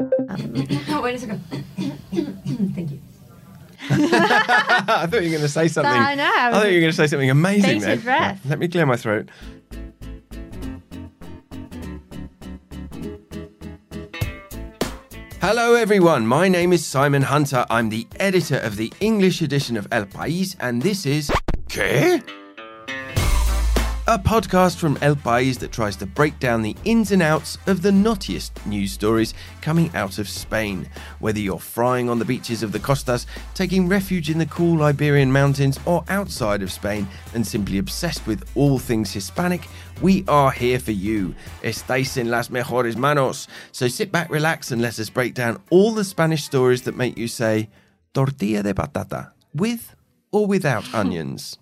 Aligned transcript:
oh, 0.00 1.00
wait 1.02 1.14
a 1.14 1.18
second. 1.18 1.40
Thank 2.74 2.90
you. 2.90 3.00
I 3.92 5.06
thought 5.06 5.12
you 5.12 5.30
were 5.30 5.36
going 5.36 5.40
to 5.40 5.48
say 5.48 5.68
something. 5.68 5.92
I 5.92 6.14
know, 6.14 6.24
I 6.24 6.48
I 6.48 6.52
thought 6.52 6.68
you 6.68 6.74
were 6.74 6.80
going 6.80 6.92
to 6.92 6.96
say 6.96 7.06
something 7.06 7.30
amazing. 7.30 7.80
bated 7.80 7.82
then. 7.82 8.00
breath. 8.00 8.40
Let 8.46 8.58
me 8.58 8.68
clear 8.68 8.86
my 8.86 8.96
throat. 8.96 9.28
Hello, 15.40 15.74
everyone. 15.74 16.26
My 16.26 16.48
name 16.48 16.72
is 16.72 16.84
Simon 16.84 17.22
Hunter. 17.22 17.64
I'm 17.70 17.88
the 17.88 18.06
editor 18.20 18.58
of 18.58 18.76
the 18.76 18.92
English 19.00 19.40
edition 19.40 19.76
of 19.76 19.88
El 19.90 20.04
País, 20.06 20.54
and 20.60 20.82
this 20.82 21.06
is. 21.06 21.30
¿Qué? 21.68 22.22
A 24.10 24.18
podcast 24.18 24.78
from 24.78 24.98
El 25.02 25.14
País 25.14 25.56
that 25.60 25.70
tries 25.70 25.94
to 25.98 26.04
break 26.04 26.36
down 26.40 26.62
the 26.62 26.74
ins 26.82 27.12
and 27.12 27.22
outs 27.22 27.58
of 27.68 27.80
the 27.80 27.92
knottiest 27.92 28.50
news 28.66 28.90
stories 28.90 29.34
coming 29.60 29.88
out 29.94 30.18
of 30.18 30.28
Spain. 30.28 30.88
Whether 31.20 31.38
you're 31.38 31.60
frying 31.60 32.10
on 32.10 32.18
the 32.18 32.24
beaches 32.24 32.64
of 32.64 32.72
the 32.72 32.80
Costas, 32.80 33.28
taking 33.54 33.86
refuge 33.86 34.28
in 34.28 34.38
the 34.38 34.46
cool 34.46 34.82
Iberian 34.82 35.30
mountains, 35.30 35.78
or 35.86 36.02
outside 36.08 36.60
of 36.60 36.72
Spain 36.72 37.06
and 37.34 37.46
simply 37.46 37.78
obsessed 37.78 38.26
with 38.26 38.42
all 38.56 38.80
things 38.80 39.12
Hispanic, 39.12 39.68
we 40.02 40.24
are 40.26 40.50
here 40.50 40.80
for 40.80 40.90
you. 40.90 41.32
Estáis 41.62 42.16
en 42.16 42.32
las 42.32 42.48
mejores 42.48 42.96
manos. 42.96 43.46
So 43.70 43.86
sit 43.86 44.10
back, 44.10 44.28
relax, 44.28 44.72
and 44.72 44.82
let 44.82 44.98
us 44.98 45.08
break 45.08 45.34
down 45.34 45.62
all 45.70 45.92
the 45.92 46.02
Spanish 46.02 46.42
stories 46.42 46.82
that 46.82 46.96
make 46.96 47.16
you 47.16 47.28
say 47.28 47.70
tortilla 48.12 48.64
de 48.64 48.74
patata, 48.74 49.30
with 49.54 49.94
or 50.32 50.48
without 50.48 50.92
onions. 50.94 51.59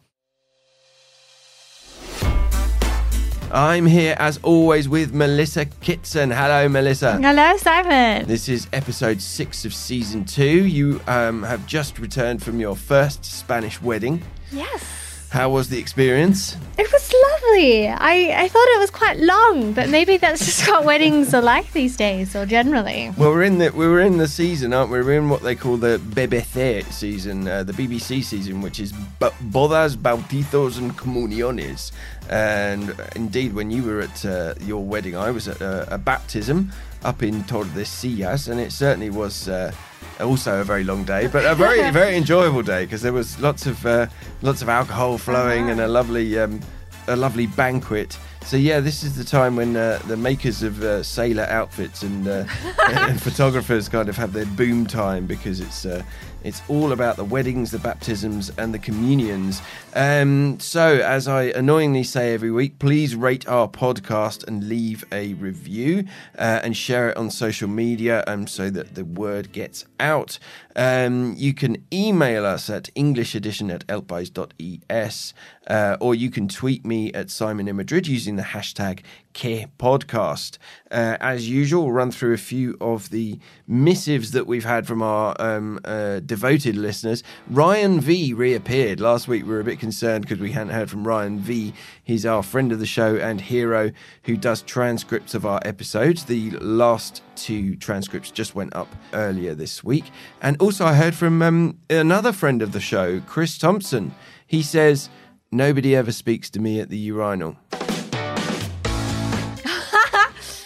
I'm 3.50 3.86
here 3.86 4.14
as 4.18 4.38
always 4.42 4.88
with 4.88 5.14
Melissa 5.14 5.64
Kitson. 5.64 6.30
Hello, 6.30 6.68
Melissa. 6.68 7.18
Hello, 7.20 7.56
Simon. 7.56 8.26
This 8.26 8.48
is 8.48 8.68
episode 8.72 9.22
six 9.22 9.64
of 9.64 9.72
season 9.72 10.24
two. 10.24 10.66
You 10.66 11.00
um, 11.06 11.42
have 11.42 11.66
just 11.66 11.98
returned 11.98 12.42
from 12.42 12.60
your 12.60 12.76
first 12.76 13.24
Spanish 13.24 13.80
wedding. 13.80 14.22
Yes. 14.52 15.07
How 15.30 15.50
was 15.50 15.68
the 15.68 15.78
experience? 15.78 16.56
It 16.78 16.90
was 16.90 17.12
lovely. 17.12 17.86
I, 17.86 18.44
I 18.44 18.48
thought 18.48 18.66
it 18.68 18.78
was 18.78 18.90
quite 18.90 19.18
long, 19.18 19.74
but 19.74 19.90
maybe 19.90 20.16
that's 20.16 20.44
just 20.44 20.66
what 20.68 20.84
weddings 20.86 21.34
are 21.34 21.42
like 21.42 21.70
these 21.72 21.98
days, 21.98 22.34
or 22.34 22.46
generally. 22.46 23.12
Well, 23.16 23.30
we're 23.30 23.42
in 23.42 23.58
the 23.58 23.70
we 23.70 23.86
were 23.86 24.00
in 24.00 24.16
the 24.16 24.26
season, 24.26 24.72
aren't 24.72 24.90
we? 24.90 25.02
We're 25.02 25.18
in 25.18 25.28
what 25.28 25.42
they 25.42 25.54
call 25.54 25.76
the 25.76 25.98
BBC 25.98 26.90
season, 26.90 27.46
uh, 27.46 27.62
the 27.62 27.74
BBC 27.74 28.24
season, 28.24 28.62
which 28.62 28.80
is 28.80 28.92
bo- 29.18 29.34
bodas, 29.50 29.96
bautizos, 29.96 30.78
and 30.78 30.96
comuniones. 30.96 31.92
And 32.30 32.94
indeed, 33.14 33.54
when 33.54 33.70
you 33.70 33.82
were 33.82 34.00
at 34.00 34.24
uh, 34.24 34.54
your 34.60 34.82
wedding, 34.82 35.14
I 35.14 35.30
was 35.30 35.46
at 35.46 35.60
a, 35.60 35.94
a 35.94 35.98
baptism 35.98 36.72
up 37.04 37.22
in 37.22 37.44
Tordesillas, 37.44 38.48
and 38.48 38.58
it 38.58 38.72
certainly 38.72 39.10
was. 39.10 39.46
Uh, 39.48 39.72
also 40.20 40.60
a 40.60 40.64
very 40.64 40.84
long 40.84 41.04
day, 41.04 41.26
but 41.26 41.44
a 41.44 41.54
very 41.54 41.90
very 41.92 42.16
enjoyable 42.16 42.62
day 42.62 42.84
because 42.84 43.02
there 43.02 43.12
was 43.12 43.38
lots 43.40 43.66
of 43.66 43.84
uh, 43.86 44.06
lots 44.42 44.62
of 44.62 44.68
alcohol 44.68 45.18
flowing 45.18 45.70
and 45.70 45.80
a 45.80 45.88
lovely 45.88 46.38
um, 46.38 46.60
a 47.08 47.16
lovely 47.16 47.46
banquet. 47.46 48.18
So 48.44 48.56
yeah, 48.56 48.80
this 48.80 49.04
is 49.04 49.16
the 49.16 49.24
time 49.24 49.56
when 49.56 49.76
uh, 49.76 50.00
the 50.06 50.16
makers 50.16 50.62
of 50.62 50.82
uh, 50.82 51.02
sailor 51.02 51.44
outfits 51.44 52.02
and, 52.02 52.26
uh, 52.26 52.46
and 52.88 53.20
photographers 53.20 53.88
kind 53.88 54.08
of 54.08 54.16
have 54.16 54.32
their 54.32 54.46
boom 54.46 54.86
time 54.86 55.26
because 55.26 55.60
it's 55.60 55.84
uh, 55.84 56.02
it's 56.44 56.62
all 56.68 56.92
about 56.92 57.16
the 57.16 57.24
weddings, 57.24 57.70
the 57.70 57.78
baptisms, 57.78 58.50
and 58.58 58.72
the 58.72 58.78
communions. 58.78 59.60
Um, 59.94 60.60
so, 60.60 60.98
as 60.98 61.26
I 61.26 61.44
annoyingly 61.44 62.04
say 62.04 62.34
every 62.34 62.50
week, 62.50 62.78
please 62.78 63.16
rate 63.16 63.48
our 63.48 63.68
podcast 63.68 64.46
and 64.46 64.68
leave 64.68 65.04
a 65.10 65.34
review 65.34 66.04
uh, 66.38 66.60
and 66.62 66.76
share 66.76 67.10
it 67.10 67.16
on 67.16 67.30
social 67.30 67.68
media 67.68 68.22
um, 68.26 68.46
so 68.46 68.70
that 68.70 68.94
the 68.94 69.04
word 69.04 69.52
gets 69.52 69.84
out. 69.98 70.38
Um, 70.76 71.34
you 71.36 71.54
can 71.54 71.84
email 71.92 72.46
us 72.46 72.70
at 72.70 72.84
englishedition 72.94 73.72
at 73.74 73.84
elpais.es 73.88 75.34
uh, 75.68 75.96
or 76.00 76.14
you 76.14 76.30
can 76.30 76.48
tweet 76.48 76.84
me 76.84 77.12
at 77.12 77.30
Simon 77.30 77.68
in 77.68 77.76
Madrid 77.76 78.06
using 78.06 78.36
the 78.36 78.42
hashtag 78.42 79.00
podcast. 79.34 80.58
Uh, 80.90 81.16
as 81.20 81.48
usual, 81.48 81.84
we'll 81.84 81.92
run 81.92 82.10
through 82.10 82.34
a 82.34 82.38
few 82.38 82.76
of 82.80 83.10
the 83.10 83.38
missives 83.66 84.32
that 84.32 84.46
we've 84.46 84.64
had 84.64 84.86
from 84.86 85.02
our 85.02 85.34
um, 85.40 85.78
uh, 85.84 86.20
devoted 86.20 86.76
listeners. 86.76 87.22
Ryan 87.48 88.00
V 88.00 88.32
reappeared. 88.32 89.00
Last 89.00 89.28
week 89.28 89.44
we 89.44 89.50
were 89.50 89.60
a 89.60 89.64
bit 89.64 89.78
concerned 89.78 90.22
because 90.22 90.38
we 90.38 90.52
hadn't 90.52 90.72
heard 90.72 90.90
from 90.90 91.06
Ryan 91.06 91.38
V. 91.38 91.72
He's 92.02 92.26
our 92.26 92.42
friend 92.42 92.72
of 92.72 92.78
the 92.78 92.86
show 92.86 93.16
and 93.16 93.40
hero 93.40 93.92
who 94.24 94.36
does 94.36 94.62
transcripts 94.62 95.34
of 95.34 95.46
our 95.46 95.60
episodes. 95.64 96.24
The 96.24 96.50
last 96.52 97.22
two 97.36 97.76
transcripts 97.76 98.30
just 98.30 98.54
went 98.54 98.74
up 98.74 98.94
earlier 99.12 99.54
this 99.54 99.84
week. 99.84 100.10
And 100.42 100.60
also, 100.60 100.84
I 100.84 100.94
heard 100.94 101.14
from 101.14 101.42
um, 101.42 101.78
another 101.88 102.32
friend 102.32 102.62
of 102.62 102.72
the 102.72 102.80
show, 102.80 103.20
Chris 103.20 103.58
Thompson. 103.58 104.14
He 104.46 104.62
says, 104.62 105.10
Nobody 105.50 105.96
ever 105.96 106.12
speaks 106.12 106.50
to 106.50 106.60
me 106.60 106.78
at 106.78 106.90
the 106.90 106.98
urinal. 106.98 107.56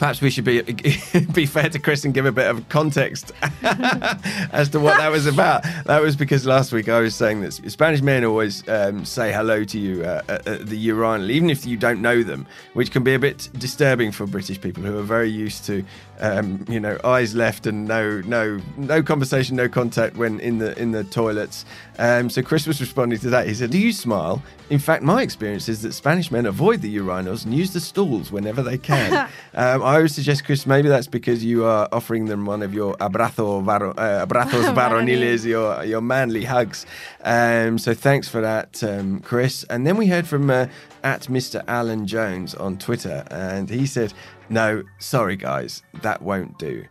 Perhaps 0.02 0.20
we 0.20 0.30
should 0.30 0.42
be 0.42 0.60
be 1.32 1.46
fair 1.46 1.68
to 1.68 1.78
Chris 1.78 2.04
and 2.04 2.12
give 2.12 2.26
a 2.26 2.32
bit 2.32 2.50
of 2.50 2.68
context 2.68 3.30
as 3.62 4.68
to 4.70 4.80
what 4.80 4.98
that 4.98 5.12
was 5.12 5.26
about. 5.26 5.62
That 5.84 6.02
was 6.02 6.16
because 6.16 6.44
last 6.44 6.72
week 6.72 6.88
I 6.88 6.98
was 6.98 7.14
saying 7.14 7.42
that 7.42 7.52
Spanish 7.52 8.02
men 8.02 8.24
always 8.24 8.68
um, 8.68 9.04
say 9.04 9.32
hello 9.32 9.62
to 9.62 9.78
you 9.78 10.02
uh, 10.02 10.22
at, 10.26 10.48
at 10.48 10.66
the 10.66 10.76
urinal, 10.76 11.30
even 11.30 11.50
if 11.50 11.64
you 11.64 11.76
don't 11.76 12.02
know 12.02 12.24
them, 12.24 12.48
which 12.72 12.90
can 12.90 13.04
be 13.04 13.14
a 13.14 13.18
bit 13.20 13.48
disturbing 13.58 14.10
for 14.10 14.26
British 14.26 14.60
people 14.60 14.82
who 14.82 14.98
are 14.98 15.04
very 15.04 15.30
used 15.30 15.64
to, 15.66 15.84
um, 16.22 16.64
you 16.68 16.78
know, 16.78 16.98
eyes 17.02 17.34
left 17.34 17.66
and 17.66 17.86
no 17.86 18.20
no 18.20 18.60
no 18.76 19.02
conversation, 19.02 19.56
no 19.56 19.68
contact 19.68 20.16
when 20.16 20.38
in 20.38 20.58
the 20.58 20.78
in 20.80 20.92
the 20.92 21.02
toilets. 21.02 21.64
Um, 21.98 22.30
so 22.30 22.42
Chris 22.42 22.66
was 22.66 22.80
responding 22.80 23.18
to 23.18 23.30
that. 23.30 23.48
He 23.48 23.54
said, 23.54 23.70
"Do 23.70 23.78
you 23.78 23.92
smile?" 23.92 24.40
In 24.70 24.78
fact, 24.78 25.02
my 25.02 25.20
experience 25.20 25.68
is 25.68 25.82
that 25.82 25.92
Spanish 25.92 26.30
men 26.30 26.46
avoid 26.46 26.80
the 26.80 26.96
urinals 26.96 27.44
and 27.44 27.52
use 27.52 27.72
the 27.72 27.80
stalls 27.80 28.30
whenever 28.30 28.62
they 28.62 28.78
can. 28.78 29.28
um, 29.54 29.82
I 29.82 30.00
would 30.00 30.12
suggest, 30.12 30.44
Chris, 30.44 30.64
maybe 30.64 30.88
that's 30.88 31.08
because 31.08 31.44
you 31.44 31.64
are 31.64 31.88
offering 31.92 32.26
them 32.26 32.46
one 32.46 32.62
of 32.62 32.72
your 32.72 32.94
abrazo 32.96 33.62
varo, 33.62 33.90
uh, 33.90 34.24
abrazos 34.24 34.72
varoniles, 34.76 35.44
your 35.44 35.84
your 35.84 36.00
manly 36.00 36.44
hugs. 36.44 36.86
Um, 37.24 37.78
so 37.78 37.94
thanks 37.94 38.28
for 38.28 38.40
that, 38.40 38.82
um, 38.84 39.20
Chris. 39.20 39.64
And 39.64 39.84
then 39.84 39.96
we 39.96 40.06
heard 40.06 40.28
from 40.28 40.48
uh, 40.50 40.68
at 41.02 41.22
Mr. 41.22 41.64
Alan 41.66 42.06
Jones 42.06 42.54
on 42.54 42.78
Twitter, 42.78 43.24
and 43.30 43.68
he 43.68 43.86
said, 43.86 44.14
"No, 44.52 44.82
sorry 44.98 45.36
guys, 45.36 45.82
that 46.02 46.20
won't 46.20 46.58
do. 46.58 46.84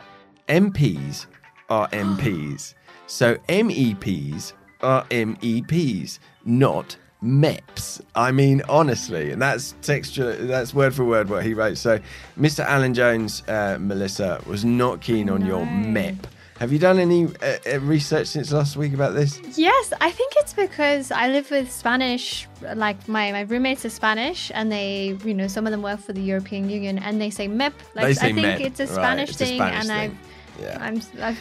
MPs 0.49 1.27
are 1.69 1.88
MPs, 1.89 2.73
so 3.07 3.35
MEPs 3.47 4.53
are 4.81 5.05
MEPs, 5.05 6.19
not." 6.44 6.97
MEPs. 7.23 8.01
I 8.16 8.31
mean, 8.31 8.63
honestly, 8.67 9.29
and 9.29 9.39
that's 9.39 9.75
texture. 9.83 10.35
That's 10.35 10.73
word 10.73 10.95
for 10.95 11.05
word 11.05 11.29
what 11.29 11.45
he 11.45 11.53
wrote. 11.53 11.77
So, 11.77 12.00
Mr. 12.35 12.66
Alan 12.66 12.95
Jones, 12.95 13.44
uh, 13.47 13.77
Melissa, 13.79 14.41
was 14.47 14.66
not 14.66 15.01
keen 15.01 15.29
on 15.29 15.45
your 15.45 15.63
MEP. 15.63 16.17
Have 16.61 16.72
you 16.72 16.77
done 16.77 16.99
any 16.99 17.25
uh, 17.25 17.57
uh, 17.66 17.79
research 17.79 18.27
since 18.27 18.51
last 18.51 18.77
week 18.77 18.94
about 18.94 19.16
this? 19.16 19.41
Yes, 19.57 19.94
I 19.99 20.11
think 20.11 20.33
it's 20.35 20.53
because 20.53 21.09
I 21.11 21.27
live 21.27 21.49
with 21.49 21.72
Spanish, 21.72 22.47
like 22.75 23.07
my, 23.07 23.31
my 23.31 23.41
roommates 23.41 23.83
are 23.83 23.89
Spanish 23.89 24.51
and 24.53 24.71
they, 24.71 25.17
you 25.25 25.33
know, 25.33 25.47
some 25.47 25.66
of 25.66 25.71
them 25.71 25.81
work 25.81 26.01
for 26.01 26.13
the 26.13 26.21
European 26.21 26.69
Union 26.69 27.00
and 27.00 27.19
they 27.19 27.31
say 27.31 27.47
MEP. 27.47 27.73
Like, 27.95 28.05
They 28.05 28.13
say 28.13 28.29
I 28.29 28.33
think 28.33 28.45
MEP, 28.45 28.59
it's 28.59 28.79
a 28.79 28.85
right, 28.85 28.94
Spanish 28.94 29.29
it's 29.31 29.41
a 29.41 29.45
thing 29.45 29.57
Spanish 29.57 29.89
and 29.89 30.11
thing. 30.11 30.19
I, 30.59 30.61
Yeah. 30.61 30.77
I'm, 30.79 31.01
I 31.19 31.38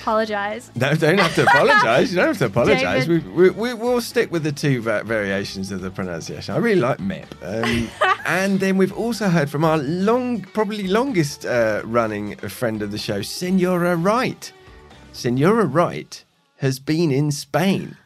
apologize. 0.00 0.70
No, 0.74 0.94
don't 0.94 1.18
have 1.18 1.34
to 1.34 1.42
apologise. 1.42 2.10
you 2.10 2.16
don't 2.16 2.28
have 2.28 2.38
to 2.38 2.46
apologise. 2.54 3.06
We, 3.06 3.18
we, 3.18 3.50
we, 3.50 3.74
we'll 3.74 4.00
stick 4.00 4.32
with 4.32 4.42
the 4.42 4.52
two 4.52 4.80
va- 4.80 5.04
variations 5.04 5.70
of 5.70 5.82
the 5.82 5.90
pronunciation. 5.90 6.54
I 6.54 6.56
really 6.56 6.80
like 6.80 6.96
MEP. 6.96 7.26
Um, 7.42 7.90
and 8.26 8.58
then 8.58 8.78
we've 8.78 8.96
also 8.96 9.28
heard 9.28 9.50
from 9.50 9.66
our 9.66 9.76
long, 9.76 10.40
probably 10.40 10.88
longest 10.88 11.44
uh, 11.44 11.82
running 11.84 12.36
friend 12.36 12.80
of 12.80 12.90
the 12.90 12.96
show, 12.96 13.20
Senora 13.20 13.96
Wright. 13.96 14.50
Senora 15.12 15.66
Wright 15.66 16.24
has 16.56 16.78
been 16.78 17.12
in 17.12 17.30
Spain. 17.30 17.96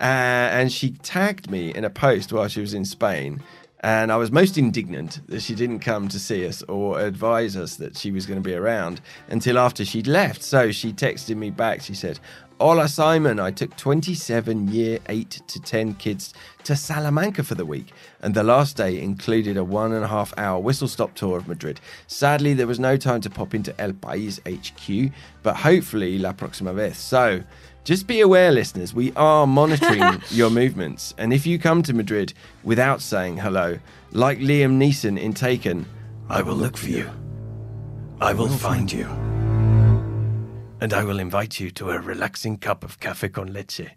Uh, 0.00 0.04
and 0.50 0.72
she 0.72 0.90
tagged 0.90 1.50
me 1.50 1.74
in 1.74 1.84
a 1.84 1.90
post 1.90 2.32
while 2.32 2.48
she 2.48 2.60
was 2.60 2.72
in 2.72 2.84
Spain. 2.84 3.42
And 3.82 4.12
I 4.12 4.16
was 4.16 4.30
most 4.30 4.56
indignant 4.58 5.20
that 5.26 5.42
she 5.42 5.56
didn't 5.56 5.80
come 5.80 6.06
to 6.08 6.18
see 6.18 6.46
us 6.46 6.62
or 6.64 7.00
advise 7.00 7.56
us 7.56 7.76
that 7.76 7.96
she 7.96 8.12
was 8.12 8.26
going 8.26 8.40
to 8.40 8.48
be 8.48 8.54
around 8.54 9.00
until 9.28 9.58
after 9.58 9.84
she'd 9.84 10.06
left. 10.06 10.42
So 10.42 10.70
she 10.70 10.92
texted 10.92 11.36
me 11.36 11.50
back. 11.50 11.82
She 11.82 11.94
said, 11.94 12.20
Hola, 12.60 12.86
Simon. 12.86 13.40
I 13.40 13.50
took 13.50 13.76
27 13.76 14.68
year 14.68 15.00
8 15.08 15.30
to 15.48 15.60
10 15.60 15.94
kids 15.94 16.32
to 16.62 16.76
Salamanca 16.76 17.42
for 17.42 17.56
the 17.56 17.66
week, 17.66 17.92
and 18.20 18.34
the 18.34 18.44
last 18.44 18.76
day 18.76 19.00
included 19.00 19.56
a 19.56 19.64
one 19.64 19.92
and 19.92 20.04
a 20.04 20.06
half 20.06 20.32
hour 20.38 20.60
whistle 20.60 20.86
stop 20.86 21.16
tour 21.16 21.36
of 21.36 21.48
Madrid. 21.48 21.80
Sadly, 22.06 22.54
there 22.54 22.68
was 22.68 22.78
no 22.78 22.96
time 22.96 23.20
to 23.22 23.30
pop 23.30 23.52
into 23.52 23.74
El 23.80 23.94
País 23.94 24.38
HQ, 24.46 25.12
but 25.42 25.56
hopefully 25.56 26.20
la 26.20 26.34
próxima 26.34 26.72
vez. 26.72 26.96
So, 26.96 27.42
just 27.84 28.06
be 28.06 28.20
aware, 28.20 28.52
listeners, 28.52 28.94
we 28.94 29.12
are 29.14 29.46
monitoring 29.46 30.22
your 30.30 30.50
movements, 30.50 31.14
and 31.18 31.32
if 31.32 31.46
you 31.46 31.58
come 31.58 31.82
to 31.82 31.92
Madrid 31.92 32.32
without 32.62 33.00
saying 33.00 33.38
hello, 33.38 33.78
like 34.12 34.38
Liam 34.38 34.78
Neeson 34.78 35.18
in 35.18 35.34
Taken, 35.34 35.86
I 36.28 36.42
will 36.42 36.54
look 36.54 36.76
for 36.76 36.88
you. 36.88 37.10
I 38.20 38.32
will 38.32 38.48
find 38.48 38.90
you. 38.92 39.06
and 40.82 40.92
I 40.92 41.04
will 41.04 41.20
invite 41.20 41.60
you 41.60 41.70
to 41.72 41.90
a 41.90 42.00
relaxing 42.00 42.58
cup 42.58 42.82
of 42.82 42.98
cafe 42.98 43.28
con 43.28 43.52
leche. 43.52 43.88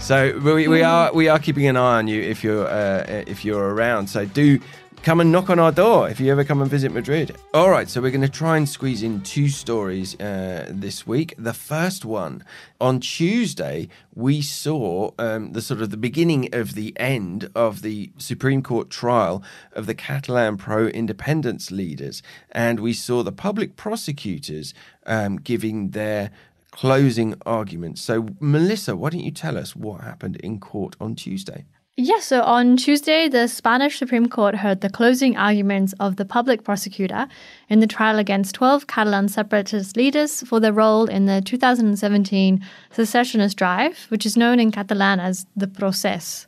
So 0.00 0.36
we, 0.40 0.66
we 0.66 0.82
are 0.82 1.12
we 1.12 1.28
are 1.28 1.38
keeping 1.38 1.66
an 1.68 1.76
eye 1.76 1.98
on 1.98 2.08
you 2.08 2.20
if 2.20 2.42
you're 2.42 2.66
uh, 2.66 3.04
if 3.28 3.44
you're 3.44 3.74
around. 3.74 4.08
So 4.08 4.24
do 4.24 4.58
come 5.02 5.20
and 5.20 5.32
knock 5.32 5.50
on 5.50 5.58
our 5.58 5.72
door 5.72 6.08
if 6.08 6.20
you 6.20 6.30
ever 6.30 6.44
come 6.44 6.60
and 6.60 6.70
visit 6.70 6.92
Madrid. 6.92 7.36
All 7.54 7.70
right, 7.70 7.88
so 7.88 8.00
we're 8.00 8.10
going 8.10 8.20
to 8.22 8.28
try 8.28 8.56
and 8.56 8.68
squeeze 8.68 9.02
in 9.02 9.20
two 9.22 9.48
stories 9.48 10.18
uh, 10.20 10.66
this 10.70 11.06
week. 11.06 11.34
The 11.38 11.52
first 11.52 12.04
one 12.04 12.44
on 12.80 13.00
Tuesday, 13.00 13.88
we 14.14 14.42
saw 14.42 15.12
um, 15.18 15.52
the 15.52 15.62
sort 15.62 15.80
of 15.80 15.90
the 15.90 15.96
beginning 15.96 16.48
of 16.52 16.74
the 16.74 16.92
end 16.98 17.50
of 17.54 17.82
the 17.82 18.10
Supreme 18.18 18.62
Court 18.62 18.90
trial 18.90 19.42
of 19.72 19.86
the 19.86 19.94
Catalan 19.94 20.56
pro-independence 20.56 21.70
leaders, 21.70 22.22
and 22.52 22.80
we 22.80 22.92
saw 22.92 23.22
the 23.22 23.32
public 23.32 23.76
prosecutors 23.76 24.74
um, 25.06 25.36
giving 25.36 25.90
their 25.90 26.30
closing 26.70 27.34
arguments. 27.46 28.00
So, 28.00 28.28
Melissa, 28.40 28.96
why 28.96 29.10
don't 29.10 29.24
you 29.24 29.30
tell 29.30 29.56
us 29.56 29.74
what 29.74 30.02
happened 30.02 30.36
in 30.36 30.60
court 30.60 30.96
on 31.00 31.14
Tuesday? 31.14 31.64
Yes, 32.00 32.26
so 32.26 32.42
on 32.42 32.76
Tuesday, 32.76 33.28
the 33.28 33.48
Spanish 33.48 33.98
Supreme 33.98 34.28
Court 34.28 34.54
heard 34.54 34.82
the 34.82 34.88
closing 34.88 35.36
arguments 35.36 35.94
of 35.98 36.14
the 36.14 36.24
public 36.24 36.62
prosecutor 36.62 37.26
in 37.68 37.80
the 37.80 37.88
trial 37.88 38.20
against 38.20 38.54
12 38.54 38.86
Catalan 38.86 39.26
separatist 39.26 39.96
leaders 39.96 40.42
for 40.42 40.60
their 40.60 40.72
role 40.72 41.06
in 41.06 41.26
the 41.26 41.42
2017 41.44 42.64
secessionist 42.92 43.56
drive, 43.56 44.06
which 44.10 44.24
is 44.24 44.36
known 44.36 44.60
in 44.60 44.70
Catalan 44.70 45.18
as 45.18 45.44
the 45.56 45.66
Procés. 45.66 46.46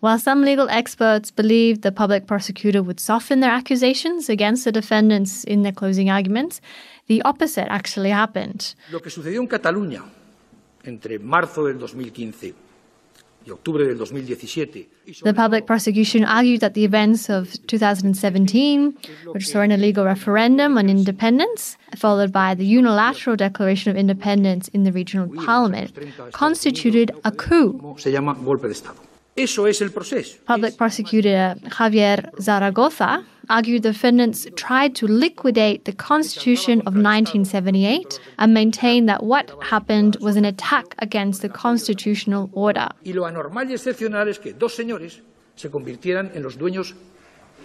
While 0.00 0.18
some 0.18 0.42
legal 0.42 0.68
experts 0.68 1.30
believed 1.30 1.80
the 1.80 1.90
public 1.90 2.26
prosecutor 2.26 2.82
would 2.82 3.00
soften 3.00 3.40
their 3.40 3.52
accusations 3.52 4.28
against 4.28 4.66
the 4.66 4.72
defendants 4.72 5.44
in 5.44 5.62
their 5.62 5.72
closing 5.72 6.10
arguments, 6.10 6.60
the 7.06 7.22
opposite 7.22 7.72
actually 7.72 8.10
happened. 8.10 8.74
Lo 8.92 9.00
que 9.00 9.10
sucedió 9.10 9.40
en 9.40 9.48
Cataluña 9.48 10.02
entre 10.84 11.18
marzo 11.18 11.64
del 11.64 11.78
2015 11.78 12.48
y 12.48 12.52
octubre 12.52 12.52
del 12.52 12.52
2017. 12.52 12.64
The 13.46 15.34
public 15.34 15.66
prosecution 15.66 16.24
argued 16.24 16.60
that 16.60 16.74
the 16.74 16.84
events 16.84 17.28
of 17.28 17.52
2017, 17.66 18.96
which 19.32 19.48
saw 19.48 19.60
an 19.60 19.72
illegal 19.72 20.04
referendum 20.04 20.78
on 20.78 20.88
independence, 20.88 21.76
followed 21.96 22.32
by 22.32 22.54
the 22.54 22.64
unilateral 22.64 23.36
declaration 23.36 23.90
of 23.90 23.96
independence 23.96 24.68
in 24.68 24.84
the 24.84 24.92
regional 24.92 25.28
parliament, 25.44 25.92
constituted 26.32 27.10
a 27.24 27.32
coup. 27.32 27.96
Se 27.98 28.10
llama 28.10 28.34
golpe 28.34 28.66
de 28.66 28.72
Estado. 28.72 29.00
Eso 29.36 29.66
es 29.66 29.82
el 29.82 29.90
proceso. 29.90 30.38
Public 30.46 30.76
prosecutor 30.76 31.56
Javier 31.68 32.30
Zaragoza 32.40 33.24
argued 33.48 33.82
the 33.82 33.92
defendants 33.92 34.46
tried 34.56 34.94
to 34.96 35.06
liquidate 35.06 35.84
the 35.84 35.92
Constitution 35.92 36.80
of 36.80 36.94
1978 36.94 38.20
and 38.38 38.52
maintained 38.52 39.08
that 39.08 39.22
what 39.22 39.50
happened 39.62 40.16
was 40.20 40.36
an 40.36 40.44
attack 40.44 40.94
against 40.98 41.42
the 41.42 41.48
constitutional 41.48 42.50
order. 42.52 42.88
Y 43.04 43.12
lo 43.12 43.26
anormal 43.26 43.70
y 43.70 43.74
excepcional 43.74 44.28
es 44.28 44.38
que 44.38 44.52
dos 44.52 44.74
señores 44.74 45.22
se 45.54 45.70
convirtieran 45.70 46.32
en 46.34 46.42
los 46.42 46.58
dueños 46.58 46.94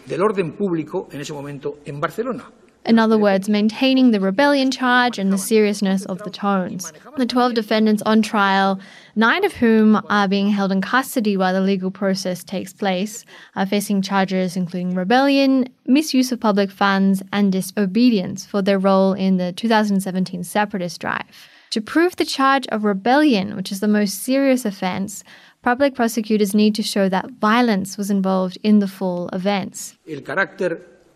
del 0.05 0.21
orden 0.21 0.53
público 0.53 1.09
en 1.11 1.21
ese 1.21 1.33
momento 1.33 1.79
en 1.85 1.99
Barcelona. 1.99 2.51
In 2.85 2.97
other 2.97 3.17
words, 3.17 3.49
maintaining 3.49 4.11
the 4.11 4.19
rebellion 4.19 4.71
charge 4.71 5.19
and 5.19 5.31
the 5.31 5.37
seriousness 5.37 6.05
of 6.05 6.23
the 6.23 6.29
tones. 6.29 6.91
The 7.17 7.25
12 7.25 7.53
defendants 7.53 8.01
on 8.03 8.21
trial, 8.21 8.79
nine 9.15 9.43
of 9.43 9.53
whom 9.53 10.01
are 10.09 10.27
being 10.27 10.49
held 10.49 10.71
in 10.71 10.81
custody 10.81 11.35
while 11.35 11.53
the 11.53 11.61
legal 11.61 11.91
process 11.91 12.43
takes 12.43 12.71
place, 12.73 13.25
are 13.55 13.65
facing 13.65 14.01
charges 14.01 14.55
including 14.55 14.95
rebellion, 14.95 15.67
misuse 15.85 16.31
of 16.31 16.39
public 16.39 16.71
funds, 16.71 17.21
and 17.33 17.51
disobedience 17.51 18.45
for 18.45 18.61
their 18.61 18.79
role 18.79 19.13
in 19.13 19.37
the 19.37 19.51
2017 19.51 20.43
separatist 20.43 21.01
drive. 21.01 21.49
To 21.71 21.81
prove 21.81 22.15
the 22.15 22.25
charge 22.25 22.65
of 22.67 22.83
rebellion, 22.83 23.55
which 23.55 23.71
is 23.71 23.79
the 23.79 23.87
most 23.87 24.23
serious 24.23 24.65
offense, 24.65 25.23
public 25.61 25.93
prosecutors 25.93 26.55
need 26.55 26.73
to 26.75 26.81
show 26.81 27.09
that 27.09 27.29
violence 27.31 27.97
was 27.97 28.09
involved 28.09 28.57
in 28.63 28.79
the 28.79 28.87
full 28.87 29.29
events. 29.29 29.97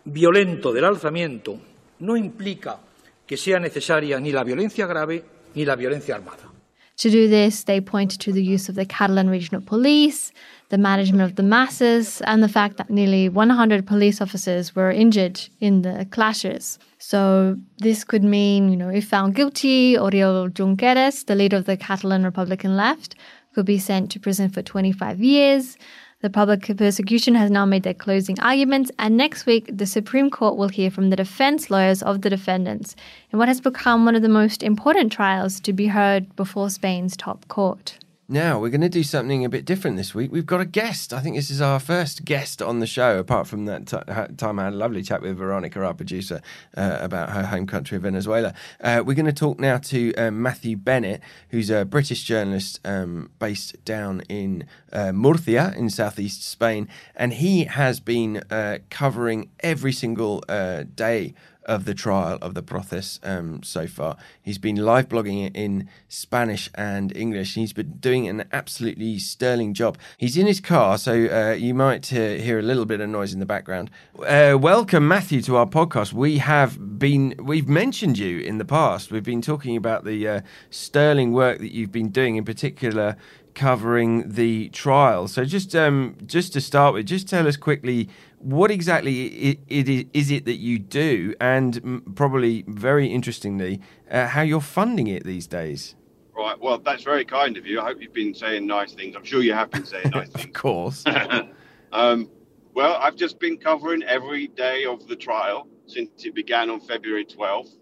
Violento 0.04 0.72
del 0.72 0.84
alzamiento 0.84 1.58
no 2.00 2.16
implica 2.16 2.78
que 3.26 3.36
sea 3.36 3.58
necesaria 3.58 4.20
ni 4.20 4.32
la 4.32 4.44
violencia 4.44 4.86
grave 4.86 5.24
ni 5.54 5.64
la 5.64 5.76
violencia 5.76 6.14
armada. 6.14 6.50
To 6.98 7.10
do 7.10 7.28
this, 7.28 7.64
they 7.64 7.80
pointed 7.80 8.20
to 8.20 8.32
the 8.32 8.42
use 8.42 8.68
of 8.68 8.76
the 8.76 8.86
Catalan 8.86 9.28
Regional 9.28 9.60
Police, 9.60 10.32
the 10.68 10.78
management 10.78 11.28
of 11.28 11.34
the 11.34 11.42
masses, 11.42 12.20
and 12.20 12.40
the 12.40 12.48
fact 12.48 12.76
that 12.76 12.88
nearly 12.88 13.28
100 13.28 13.84
police 13.84 14.20
officers 14.20 14.76
were 14.76 14.92
injured 14.92 15.40
in 15.60 15.82
the 15.82 16.06
clashes. 16.12 16.78
So 16.98 17.56
this 17.78 18.04
could 18.04 18.22
mean, 18.22 18.68
you 18.70 18.76
know, 18.76 18.90
if 18.90 19.08
found 19.08 19.34
guilty, 19.34 19.94
Oriol 19.94 20.50
Junqueras, 20.50 21.26
the 21.26 21.34
leader 21.34 21.56
of 21.56 21.64
the 21.64 21.76
Catalan 21.76 22.22
Republican 22.22 22.76
left, 22.76 23.16
could 23.54 23.66
be 23.66 23.78
sent 23.78 24.12
to 24.12 24.20
prison 24.20 24.48
for 24.48 24.62
25 24.62 25.20
years. 25.20 25.76
The 26.24 26.30
public 26.30 26.74
prosecution 26.78 27.34
has 27.34 27.50
now 27.50 27.66
made 27.66 27.82
their 27.82 27.92
closing 27.92 28.40
arguments, 28.40 28.90
and 28.98 29.14
next 29.14 29.44
week, 29.44 29.68
the 29.70 29.84
Supreme 29.84 30.30
Court 30.30 30.56
will 30.56 30.70
hear 30.70 30.90
from 30.90 31.10
the 31.10 31.16
defense 31.16 31.68
lawyers 31.68 32.02
of 32.02 32.22
the 32.22 32.30
defendants 32.30 32.96
in 33.30 33.38
what 33.38 33.48
has 33.48 33.60
become 33.60 34.06
one 34.06 34.16
of 34.16 34.22
the 34.22 34.30
most 34.30 34.62
important 34.62 35.12
trials 35.12 35.60
to 35.60 35.74
be 35.74 35.88
heard 35.88 36.34
before 36.34 36.70
Spain's 36.70 37.14
top 37.14 37.46
court. 37.48 37.98
Now, 38.26 38.58
we're 38.58 38.70
going 38.70 38.80
to 38.80 38.88
do 38.88 39.02
something 39.02 39.44
a 39.44 39.50
bit 39.50 39.66
different 39.66 39.98
this 39.98 40.14
week. 40.14 40.32
We've 40.32 40.46
got 40.46 40.62
a 40.62 40.64
guest. 40.64 41.12
I 41.12 41.20
think 41.20 41.36
this 41.36 41.50
is 41.50 41.60
our 41.60 41.78
first 41.78 42.24
guest 42.24 42.62
on 42.62 42.80
the 42.80 42.86
show, 42.86 43.18
apart 43.18 43.46
from 43.46 43.66
that 43.66 43.86
t- 43.86 44.34
time 44.38 44.58
I 44.58 44.64
had 44.64 44.72
a 44.72 44.76
lovely 44.76 45.02
chat 45.02 45.20
with 45.20 45.36
Veronica, 45.36 45.84
our 45.84 45.92
producer, 45.92 46.40
uh, 46.74 46.96
about 47.02 47.30
her 47.30 47.44
home 47.44 47.66
country 47.66 47.98
of 47.98 48.02
Venezuela. 48.02 48.54
Uh, 48.80 49.02
we're 49.04 49.12
going 49.12 49.26
to 49.26 49.32
talk 49.32 49.60
now 49.60 49.76
to 49.76 50.14
um, 50.14 50.40
Matthew 50.40 50.74
Bennett, 50.74 51.20
who's 51.50 51.68
a 51.68 51.84
British 51.84 52.24
journalist 52.24 52.80
um, 52.86 53.30
based 53.38 53.84
down 53.84 54.22
in 54.30 54.64
uh, 54.90 55.12
Murcia 55.12 55.74
in 55.76 55.90
southeast 55.90 56.48
Spain. 56.48 56.88
And 57.14 57.34
he 57.34 57.64
has 57.64 58.00
been 58.00 58.42
uh, 58.50 58.78
covering 58.88 59.50
every 59.60 59.92
single 59.92 60.42
uh, 60.48 60.84
day 60.94 61.34
of 61.66 61.84
the 61.84 61.94
trial 61.94 62.38
of 62.40 62.54
the 62.54 62.62
Procés 62.62 63.18
um, 63.22 63.62
so 63.62 63.86
far. 63.86 64.16
He's 64.42 64.58
been 64.58 64.76
live 64.76 65.08
blogging 65.08 65.46
it 65.46 65.56
in 65.56 65.88
Spanish 66.08 66.70
and 66.74 67.16
English. 67.16 67.54
He's 67.54 67.72
been 67.72 67.98
doing 67.98 68.28
an 68.28 68.44
absolutely 68.52 69.18
sterling 69.18 69.74
job. 69.74 69.98
He's 70.18 70.36
in 70.36 70.46
his 70.46 70.60
car, 70.60 70.98
so 70.98 71.12
uh, 71.12 71.54
you 71.54 71.74
might 71.74 72.12
uh, 72.12 72.16
hear 72.16 72.58
a 72.58 72.62
little 72.62 72.84
bit 72.84 73.00
of 73.00 73.08
noise 73.08 73.32
in 73.32 73.40
the 73.40 73.46
background. 73.46 73.90
Uh, 74.18 74.56
welcome, 74.60 75.06
Matthew, 75.06 75.42
to 75.42 75.56
our 75.56 75.66
podcast. 75.66 76.12
We 76.12 76.38
have 76.38 76.98
been 76.98 77.34
we've 77.38 77.68
mentioned 77.68 78.18
you 78.18 78.40
in 78.40 78.58
the 78.58 78.64
past. 78.64 79.10
We've 79.10 79.24
been 79.24 79.42
talking 79.42 79.76
about 79.76 80.04
the 80.04 80.28
uh, 80.28 80.40
sterling 80.70 81.32
work 81.32 81.58
that 81.58 81.72
you've 81.72 81.92
been 81.92 82.10
doing, 82.10 82.36
in 82.36 82.44
particular 82.44 83.16
covering 83.54 84.28
the 84.28 84.68
trial. 84.70 85.28
So 85.28 85.44
just 85.44 85.74
um, 85.74 86.16
just 86.26 86.52
to 86.54 86.60
start 86.60 86.94
with, 86.94 87.06
just 87.06 87.28
tell 87.28 87.46
us 87.46 87.56
quickly 87.56 88.08
what 88.44 88.70
exactly 88.70 89.26
it, 89.26 89.58
it 89.68 90.08
is 90.12 90.30
it 90.30 90.44
that 90.44 90.56
you 90.56 90.78
do, 90.78 91.34
and 91.40 92.02
probably 92.14 92.64
very 92.68 93.06
interestingly, 93.06 93.80
uh, 94.10 94.26
how 94.26 94.42
you're 94.42 94.60
funding 94.60 95.06
it 95.06 95.24
these 95.24 95.46
days. 95.46 95.94
Right. 96.36 96.60
Well, 96.60 96.78
that's 96.78 97.02
very 97.02 97.24
kind 97.24 97.56
of 97.56 97.66
you. 97.66 97.80
I 97.80 97.84
hope 97.84 98.02
you've 98.02 98.12
been 98.12 98.34
saying 98.34 98.66
nice 98.66 98.92
things. 98.92 99.16
I'm 99.16 99.24
sure 99.24 99.40
you 99.42 99.54
have 99.54 99.70
been 99.70 99.86
saying 99.86 100.10
nice 100.12 100.28
things. 100.32 100.44
of 100.44 100.52
course. 100.52 101.04
um, 101.92 102.28
well, 102.74 102.98
I've 103.00 103.16
just 103.16 103.38
been 103.38 103.56
covering 103.56 104.02
every 104.02 104.48
day 104.48 104.84
of 104.84 105.06
the 105.06 105.16
trial 105.16 105.68
since 105.86 106.24
it 106.24 106.34
began 106.34 106.70
on 106.70 106.80
February 106.80 107.24
12th, 107.24 107.76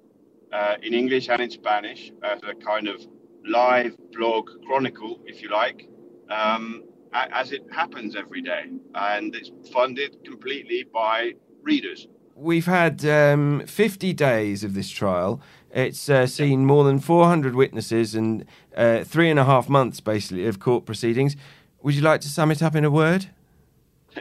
uh, 0.53 0.77
in 0.83 0.93
English 0.93 1.29
and 1.29 1.41
in 1.41 1.51
Spanish, 1.51 2.13
as 2.23 2.41
a 2.43 2.55
kind 2.55 2.89
of 2.89 3.01
live 3.45 3.97
blog 4.13 4.51
chronicle, 4.67 5.21
if 5.25 5.43
you 5.43 5.49
like. 5.49 5.89
Um, 6.29 6.85
as 7.13 7.53
it 7.53 7.67
happens 7.71 8.17
every 8.17 8.43
day, 8.43 8.65
and 8.95 9.35
it's 9.35 9.51
funded 9.73 10.25
completely 10.25 10.85
by 10.93 11.35
readers. 11.63 12.09
We've 12.35 12.67
had 12.67 13.05
um, 13.05 13.65
50 13.67 14.13
days 14.15 14.65
of 14.65 14.75
this 14.75 14.89
trial. 14.91 15.41
It's 15.71 16.09
uh, 16.09 16.27
seen 16.27 16.65
more 16.65 16.85
than 16.85 16.99
400 16.99 17.55
witnesses 17.55 18.15
and 18.15 18.45
uh, 18.77 19.05
three 19.05 19.31
and 19.31 19.39
a 19.39 19.45
half 19.45 19.69
months, 19.69 20.01
basically, 20.01 20.47
of 20.47 20.59
court 20.59 20.85
proceedings. 20.85 21.37
Would 21.83 21.95
you 21.95 22.03
like 22.03 22.21
to 22.23 22.29
sum 22.29 22.51
it 22.51 22.63
up 22.63 22.75
in 22.75 22.85
a 22.85 22.91
word? 22.91 23.27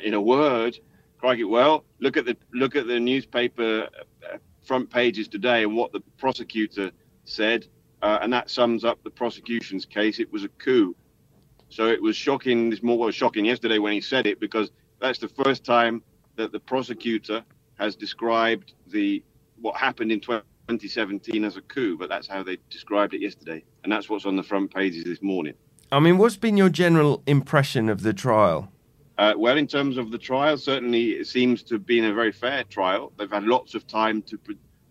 In 0.03 0.13
a 0.13 0.21
word, 0.21 0.79
crikey. 1.17 1.43
Well, 1.43 1.83
look 1.99 2.17
at 2.17 2.25
the 2.25 2.37
look 2.53 2.75
at 2.75 2.87
the 2.87 2.99
newspaper 2.99 3.89
uh, 4.23 4.37
front 4.63 4.89
pages 4.89 5.27
today 5.27 5.63
and 5.63 5.75
what 5.75 5.91
the 5.91 6.01
prosecutor 6.17 6.91
said, 7.25 7.67
uh, 8.01 8.19
and 8.21 8.31
that 8.33 8.49
sums 8.49 8.83
up 8.83 9.03
the 9.03 9.09
prosecution's 9.09 9.85
case. 9.85 10.19
It 10.19 10.31
was 10.31 10.43
a 10.43 10.49
coup. 10.49 10.95
So 11.71 11.87
it 11.87 12.01
was 12.01 12.17
shocking. 12.17 12.69
This 12.69 12.83
more 12.83 12.97
was 12.97 13.15
shocking 13.15 13.45
yesterday 13.45 13.79
when 13.79 13.93
he 13.93 14.01
said 14.01 14.27
it 14.27 14.39
because 14.39 14.71
that's 14.99 15.19
the 15.19 15.29
first 15.29 15.63
time 15.63 16.03
that 16.35 16.51
the 16.51 16.59
prosecutor 16.59 17.43
has 17.79 17.95
described 17.95 18.73
the 18.87 19.23
what 19.61 19.77
happened 19.77 20.11
in 20.11 20.19
2017 20.19 21.45
as 21.45 21.55
a 21.55 21.61
coup. 21.61 21.97
But 21.97 22.09
that's 22.09 22.27
how 22.27 22.43
they 22.43 22.57
described 22.69 23.13
it 23.13 23.21
yesterday, 23.21 23.63
and 23.83 23.91
that's 23.91 24.09
what's 24.09 24.25
on 24.25 24.35
the 24.35 24.43
front 24.43 24.73
pages 24.73 25.05
this 25.05 25.21
morning. 25.21 25.53
I 25.93 25.99
mean, 25.99 26.17
what's 26.17 26.37
been 26.37 26.57
your 26.57 26.69
general 26.69 27.23
impression 27.25 27.87
of 27.87 28.03
the 28.03 28.13
trial? 28.13 28.71
Uh, 29.17 29.33
well, 29.37 29.57
in 29.57 29.67
terms 29.67 29.97
of 29.97 30.11
the 30.11 30.17
trial, 30.17 30.57
certainly 30.57 31.11
it 31.11 31.27
seems 31.27 31.63
to 31.63 31.75
have 31.75 31.85
been 31.85 32.05
a 32.05 32.13
very 32.13 32.31
fair 32.33 32.65
trial. 32.65 33.13
They've 33.17 33.31
had 33.31 33.43
lots 33.43 33.75
of 33.75 33.87
time 33.87 34.21
to 34.23 34.37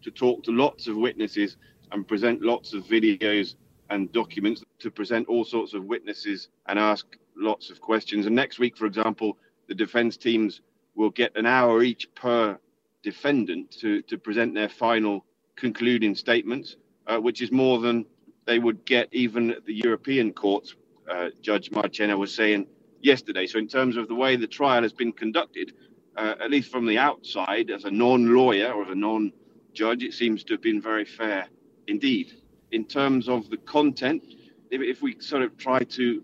to 0.03 0.11
talk 0.11 0.43
to 0.45 0.51
lots 0.51 0.87
of 0.87 0.97
witnesses 0.97 1.59
and 1.93 2.09
present 2.09 2.41
lots 2.41 2.73
of 2.73 2.85
videos 2.85 3.57
and 3.91 4.13
documents 4.13 4.65
to 4.79 4.91
present 4.91 5.29
all 5.29 5.45
sorts 5.45 5.75
of 5.75 5.85
witnesses 5.85 6.49
and 6.67 6.79
ask 6.79 7.07
lots 7.37 7.71
of 7.71 7.81
questions. 7.81 8.27
And 8.27 8.35
next 8.35 8.59
week, 8.59 8.77
for 8.77 8.87
example, 8.87 9.37
the 9.69 9.75
defense 9.75 10.17
teams 10.17 10.61
will 10.95 11.11
get 11.11 11.37
an 11.37 11.47
hour 11.47 11.83
each 11.83 12.13
per 12.15 12.59
defendant 13.03 13.71
to, 13.81 14.03
to 14.03 14.19
present 14.19 14.55
their 14.55 14.69
final 14.69 15.25
concluding 15.57 16.15
statements, 16.15 16.77
uh, 17.07 17.19
which 17.19 17.43
is 17.43 17.53
more 17.53 17.79
than 17.81 18.07
they 18.47 18.59
would 18.59 18.85
get 18.85 19.09
even 19.13 19.51
at 19.53 19.65
the 19.67 19.75
European 19.75 20.33
courts, 20.33 20.75
uh, 21.11 21.29
Judge 21.41 21.71
Marchena 21.71 22.19
was 22.19 22.35
saying 22.35 22.67
yesterday. 23.01 23.47
So, 23.47 23.59
in 23.59 23.69
terms 23.69 23.97
of 23.97 24.09
the 24.09 24.15
way 24.15 24.37
the 24.37 24.47
trial 24.47 24.83
has 24.83 24.93
been 24.93 25.13
conducted, 25.13 25.73
uh, 26.17 26.35
at 26.41 26.51
least 26.51 26.71
from 26.71 26.87
the 26.87 26.99
outside, 26.99 27.71
as 27.71 27.85
a 27.85 27.91
non 27.91 28.35
lawyer 28.35 28.73
or 28.73 28.85
as 28.85 28.91
a 28.91 28.95
non 28.95 29.33
judge, 29.73 30.03
it 30.03 30.15
seems 30.15 30.45
to 30.45 30.55
have 30.55 30.63
been 30.63 30.81
very 30.81 31.05
fair 31.05 31.47
indeed. 31.87 32.33
In 32.73 32.85
terms 32.85 33.29
of 33.29 33.51
the 33.51 33.57
content, 33.57 34.23
if, 34.71 35.03
we 35.03 35.19
sort 35.21 35.43
of 35.43 35.57
try 35.57 35.81
to 35.81 36.23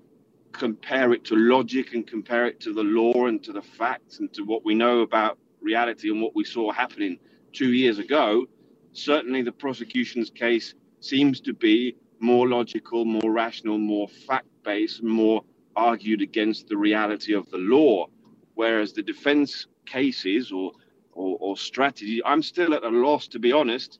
compare 0.52 1.12
it 1.12 1.24
to 1.24 1.34
logic 1.34 1.92
and 1.94 2.06
compare 2.06 2.46
it 2.46 2.60
to 2.60 2.72
the 2.72 2.84
law 2.84 3.26
and 3.26 3.42
to 3.42 3.52
the 3.52 3.62
facts 3.62 4.20
and 4.20 4.32
to 4.32 4.42
what 4.42 4.64
we 4.64 4.74
know 4.74 5.00
about 5.00 5.38
reality 5.60 6.08
and 6.08 6.22
what 6.22 6.36
we 6.36 6.44
saw 6.44 6.70
happening 6.70 7.18
two 7.52 7.72
years 7.72 7.98
ago, 7.98 8.46
certainly 8.92 9.42
the 9.42 9.52
prosecution's 9.52 10.30
case 10.30 10.74
seems 11.00 11.40
to 11.40 11.52
be 11.52 11.96
more 12.20 12.48
logical, 12.48 13.04
more 13.04 13.32
rational, 13.32 13.76
more 13.76 14.08
fact 14.08 14.46
based, 14.62 15.02
more 15.02 15.42
argued 15.74 16.22
against 16.22 16.68
the 16.68 16.76
reality 16.76 17.34
of 17.34 17.50
the 17.50 17.58
law. 17.58 18.06
Whereas 18.54 18.92
the 18.92 19.02
defense 19.02 19.66
cases 19.84 20.52
or, 20.52 20.72
or, 21.12 21.36
or 21.40 21.56
strategy, 21.56 22.22
I'm 22.24 22.42
still 22.42 22.72
at 22.72 22.84
a 22.84 22.88
loss, 22.88 23.26
to 23.28 23.38
be 23.38 23.52
honest, 23.52 23.98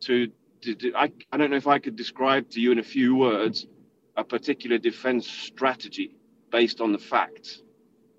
to 0.00 0.30
I, 0.94 1.12
I 1.32 1.36
don't 1.36 1.50
know 1.50 1.56
if 1.56 1.66
I 1.66 1.78
could 1.78 1.96
describe 1.96 2.50
to 2.50 2.60
you 2.60 2.72
in 2.72 2.78
a 2.78 2.84
few 2.84 3.14
words 3.14 3.66
a 4.16 4.24
particular 4.24 4.78
defense 4.78 5.28
strategy 5.28 6.16
based 6.50 6.80
on 6.80 6.92
the 6.92 6.98
facts 6.98 7.62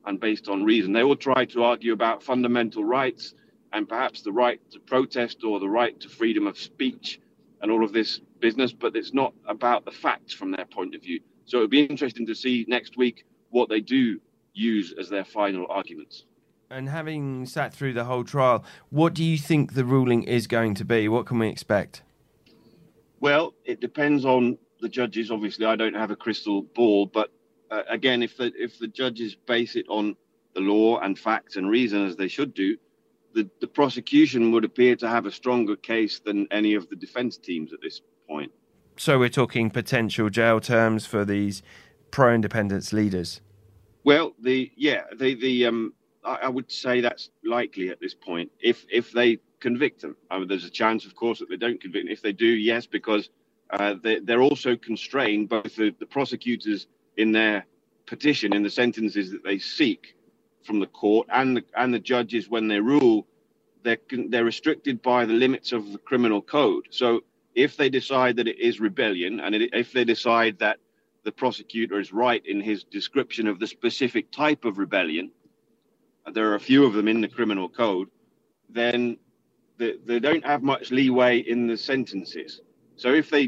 and 0.06 0.20
based 0.20 0.48
on 0.48 0.64
reason. 0.64 0.94
They 0.94 1.04
all 1.04 1.16
try 1.16 1.46
to 1.46 1.64
argue 1.64 1.94
about 1.94 2.24
fundamental 2.24 2.84
rights 2.84 3.34
and 3.74 3.88
perhaps 3.88 4.22
the 4.22 4.32
right 4.32 4.60
to 4.72 4.80
protest 4.80 5.44
or 5.44 5.60
the 5.60 5.70
right 5.70 6.00
to 6.00 6.10
freedom 6.10 6.48
of 6.48 6.58
speech 6.58 7.20
and 7.62 7.72
all 7.72 7.84
of 7.84 7.92
this 7.92 8.22
business, 8.40 8.72
but 8.72 8.96
it's 8.96 9.14
not 9.14 9.34
about 9.48 9.86
the 9.86 9.92
facts 9.92 10.34
from 10.34 10.52
their 10.52 10.66
point 10.66 10.96
of 10.96 11.02
view. 11.02 11.20
So 11.46 11.58
it 11.58 11.62
would 11.62 11.70
be 11.72 11.86
interesting 11.86 12.26
to 12.28 12.36
see 12.36 12.66
next 12.68 12.98
week 12.98 13.26
what 13.50 13.70
they 13.70 13.82
do 13.82 14.20
use 14.54 14.94
as 15.00 15.10
their 15.10 15.26
final 15.26 15.66
arguments. 15.70 16.26
And 16.70 16.90
having 16.90 17.46
sat 17.46 17.74
through 17.74 17.94
the 17.94 18.04
whole 18.04 18.24
trial, 18.24 18.66
what 18.90 19.14
do 19.14 19.24
you 19.24 19.38
think 19.38 19.74
the 19.74 19.86
ruling 19.86 20.24
is 20.24 20.48
going 20.48 20.74
to 20.76 20.86
be? 20.86 21.08
What 21.08 21.26
can 21.26 21.40
we 21.40 21.48
expect? 21.48 22.04
Well, 23.20 23.54
it 23.66 23.80
depends 23.80 24.26
on 24.26 24.58
the 24.82 24.90
judges. 24.90 25.32
Obviously, 25.32 25.66
I 25.66 25.76
don't 25.76 25.96
have 25.96 26.12
a 26.12 26.16
crystal 26.16 26.62
ball, 26.62 27.06
but 27.08 27.32
uh, 27.72 27.84
again, 27.90 28.22
if 28.24 28.38
the 28.38 28.52
if 28.56 28.80
the 28.80 28.88
judges 28.88 29.36
base 29.36 29.76
it 29.76 29.86
on 29.90 30.16
the 30.54 30.62
law 30.62 31.00
and 31.00 31.18
facts 31.18 31.56
and 31.56 31.70
reason 31.70 32.06
as 32.06 32.16
they 32.16 32.28
should 32.28 32.54
do, 32.54 32.78
the, 33.34 33.50
the 33.62 33.68
prosecution 33.68 34.52
would 34.52 34.66
appear 34.66 34.96
to 34.96 35.08
have 35.08 35.26
a 35.26 35.32
stronger 35.32 35.76
case 35.76 36.20
than 36.20 36.48
any 36.52 36.74
of 36.74 36.90
the 36.90 36.96
defense 36.96 37.38
teams 37.38 37.74
at 37.74 37.82
this 37.82 38.02
point. 38.28 38.52
So 38.98 39.20
we're 39.20 39.30
talking 39.30 39.70
potential 39.70 40.30
jail 40.30 40.60
terms 40.60 41.06
for 41.06 41.24
these 41.24 41.62
pro-independence 42.10 42.94
leaders. 42.94 43.42
Well, 44.04 44.34
the 44.42 44.72
yeah, 44.76 45.04
the 45.16 45.36
the 45.36 45.66
um, 45.66 45.94
I, 46.24 46.36
I 46.44 46.50
would 46.50 46.72
say 46.72 47.02
that's 47.02 47.30
likely 47.44 47.90
at 47.90 48.00
this 48.00 48.14
point. 48.14 48.52
If 48.60 48.86
if 48.90 49.12
they 49.12 49.40
convict 49.60 50.02
them, 50.02 50.16
I 50.30 50.40
mean, 50.40 50.48
there's 50.48 50.66
a 50.66 50.70
chance, 50.70 51.06
of 51.06 51.16
course, 51.16 51.40
that 51.40 51.50
they 51.50 51.58
don't 51.58 51.82
convict. 51.82 52.10
If 52.10 52.22
they 52.22 52.34
do, 52.34 52.48
yes, 52.48 52.86
because 52.86 53.30
uh, 53.70 53.96
they, 54.02 54.20
they're 54.20 54.42
also 54.42 54.76
constrained, 54.76 55.50
both 55.50 55.76
the, 55.76 55.94
the 56.00 56.06
prosecutors 56.06 56.88
in 57.18 57.32
their 57.32 57.66
petition, 58.06 58.54
in 58.54 58.64
the 58.64 58.70
sentences 58.70 59.32
that 59.32 59.44
they 59.44 59.60
seek 59.60 60.16
from 60.64 60.80
the 60.80 60.88
court, 60.88 61.28
and 61.32 61.58
the, 61.58 61.64
and 61.76 61.94
the 61.94 62.00
judges 62.00 62.50
when 62.50 62.68
they 62.68 62.80
rule, 62.80 63.26
they're, 63.84 63.98
they're 64.30 64.46
restricted 64.46 65.02
by 65.02 65.26
the 65.26 65.34
limits 65.34 65.72
of 65.72 65.92
the 65.92 65.98
criminal 65.98 66.42
code. 66.42 66.88
So 66.90 67.22
if 67.56 67.78
they 67.78 67.90
decide 67.90 68.36
that 68.36 68.48
it 68.48 68.60
is 68.60 68.80
rebellion, 68.80 69.40
and 69.40 69.56
it, 69.56 69.70
if 69.74 69.92
they 69.92 70.06
decide 70.06 70.60
that 70.60 70.78
the 71.24 71.32
prosecutor 71.32 72.00
is 72.00 72.14
right 72.14 72.46
in 72.46 72.62
his 72.62 72.84
description 72.84 73.48
of 73.48 73.60
the 73.60 73.68
specific 73.68 74.32
type 74.32 74.64
of 74.64 74.78
rebellion, 74.78 75.32
there 76.32 76.52
are 76.52 76.56
a 76.56 76.60
few 76.60 76.86
of 76.86 76.94
them 76.94 77.08
in 77.08 77.22
the 77.22 77.28
criminal 77.28 77.70
code, 77.70 78.10
then 78.70 79.18
they, 79.78 79.96
they 80.06 80.20
don't 80.20 80.46
have 80.46 80.64
much 80.64 80.92
leeway 80.92 81.40
in 81.40 81.68
the 81.68 81.78
sentences. 81.78 82.62
So 82.98 83.14
if 83.14 83.30
they 83.30 83.44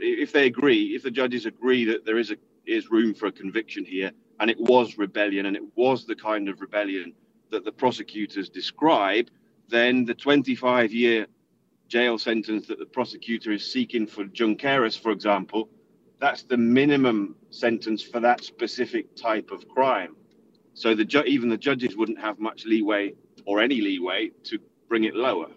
if 0.00 0.32
they 0.32 0.46
agree, 0.46 0.94
if 0.96 1.02
the 1.04 1.10
judges 1.10 1.46
agree 1.46 1.84
that 1.86 2.04
there 2.06 2.18
is 2.18 2.30
a 2.32 2.36
is 2.66 2.90
room 2.90 3.14
for 3.14 3.26
a 3.26 3.32
conviction 3.32 3.84
here, 3.84 4.12
and 4.40 4.50
it 4.50 4.60
was 4.60 4.98
rebellion, 4.98 5.46
and 5.46 5.56
it 5.56 5.62
was 5.76 6.06
the 6.06 6.16
kind 6.16 6.48
of 6.48 6.60
rebellion 6.60 7.14
that 7.50 7.64
the 7.64 7.72
prosecutors 7.72 8.48
describe, 8.50 9.28
then 9.68 10.04
the 10.04 10.14
25 10.14 10.92
year 10.92 11.26
jail 11.88 12.18
sentence 12.18 12.66
that 12.68 12.78
the 12.78 12.86
prosecutor 12.86 13.52
is 13.52 13.70
seeking 13.72 14.06
for 14.06 14.24
Junqueras, 14.26 14.98
for 15.00 15.12
example, 15.12 15.68
that's 16.20 16.44
the 16.44 16.56
minimum 16.56 17.36
sentence 17.50 18.02
for 18.02 18.20
that 18.20 18.44
specific 18.44 19.16
type 19.16 19.50
of 19.52 19.68
crime. 19.68 20.16
So 20.74 20.94
the 20.94 21.04
ju- 21.04 21.24
even 21.26 21.48
the 21.48 21.58
judges 21.58 21.96
wouldn't 21.96 22.20
have 22.20 22.38
much 22.40 22.64
leeway 22.66 23.14
or 23.46 23.60
any 23.60 23.80
leeway 23.80 24.30
to 24.44 24.58
bring 24.88 25.04
it 25.04 25.14
lower. 25.16 25.48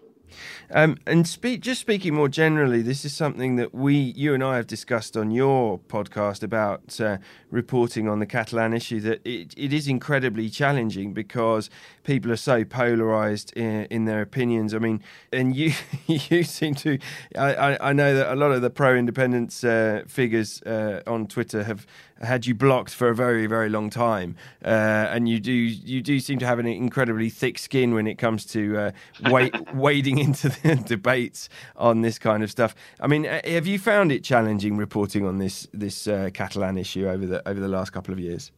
Um, 0.70 0.98
and 1.06 1.26
speak, 1.26 1.60
just 1.60 1.80
speaking 1.80 2.14
more 2.14 2.28
generally, 2.28 2.82
this 2.82 3.04
is 3.04 3.14
something 3.14 3.56
that 3.56 3.74
we, 3.74 3.94
you 3.94 4.34
and 4.34 4.44
I, 4.44 4.56
have 4.56 4.66
discussed 4.66 5.16
on 5.16 5.30
your 5.30 5.78
podcast 5.78 6.42
about 6.42 7.00
uh, 7.00 7.18
reporting 7.50 8.08
on 8.08 8.18
the 8.18 8.26
Catalan 8.26 8.74
issue. 8.74 9.00
That 9.00 9.20
it, 9.24 9.54
it 9.56 9.72
is 9.72 9.88
incredibly 9.88 10.48
challenging 10.50 11.12
because 11.12 11.70
people 12.04 12.32
are 12.32 12.36
so 12.36 12.64
polarised 12.64 13.52
in, 13.56 13.84
in, 13.86 14.04
their 14.04 14.22
opinions. 14.22 14.74
I 14.74 14.78
mean, 14.78 15.02
and 15.32 15.54
you, 15.54 15.72
you 16.06 16.42
seem 16.42 16.74
to. 16.76 16.98
I, 17.36 17.78
I 17.80 17.92
know 17.92 18.14
that 18.14 18.32
a 18.32 18.36
lot 18.36 18.52
of 18.52 18.62
the 18.62 18.70
pro-independence 18.70 19.64
uh, 19.64 20.02
figures 20.06 20.62
uh, 20.62 21.02
on 21.06 21.26
Twitter 21.26 21.64
have 21.64 21.86
had 22.22 22.46
you 22.46 22.54
blocked 22.54 22.94
for 22.94 23.08
a 23.08 23.14
very 23.14 23.46
very 23.46 23.68
long 23.68 23.90
time, 23.90 24.36
uh, 24.64 24.68
and 24.68 25.28
you 25.28 25.40
do 25.40 25.52
you 25.52 26.02
do 26.02 26.18
seem 26.20 26.38
to 26.38 26.46
have 26.46 26.58
an 26.58 26.66
incredibly 26.66 27.30
thick 27.30 27.58
skin 27.58 27.94
when 27.94 28.06
it 28.06 28.16
comes 28.16 28.44
to 28.46 28.76
uh, 28.76 28.90
wade, 29.30 29.54
wading 29.74 30.18
into 30.18 30.48
the 30.48 30.76
debates 30.86 31.48
on 31.76 32.02
this 32.02 32.18
kind 32.18 32.42
of 32.42 32.50
stuff. 32.50 32.74
I 33.00 33.06
mean, 33.06 33.26
uh, 33.26 33.40
have 33.44 33.66
you 33.66 33.78
found 33.78 34.12
it 34.12 34.24
challenging 34.24 34.76
reporting 34.76 35.26
on 35.26 35.38
this 35.38 35.68
this 35.72 36.06
uh, 36.06 36.30
Catalan 36.32 36.78
issue 36.78 37.08
over 37.08 37.26
the 37.26 37.48
over 37.48 37.60
the 37.60 37.68
last 37.68 37.90
couple 37.90 38.12
of 38.12 38.20
years? 38.20 38.52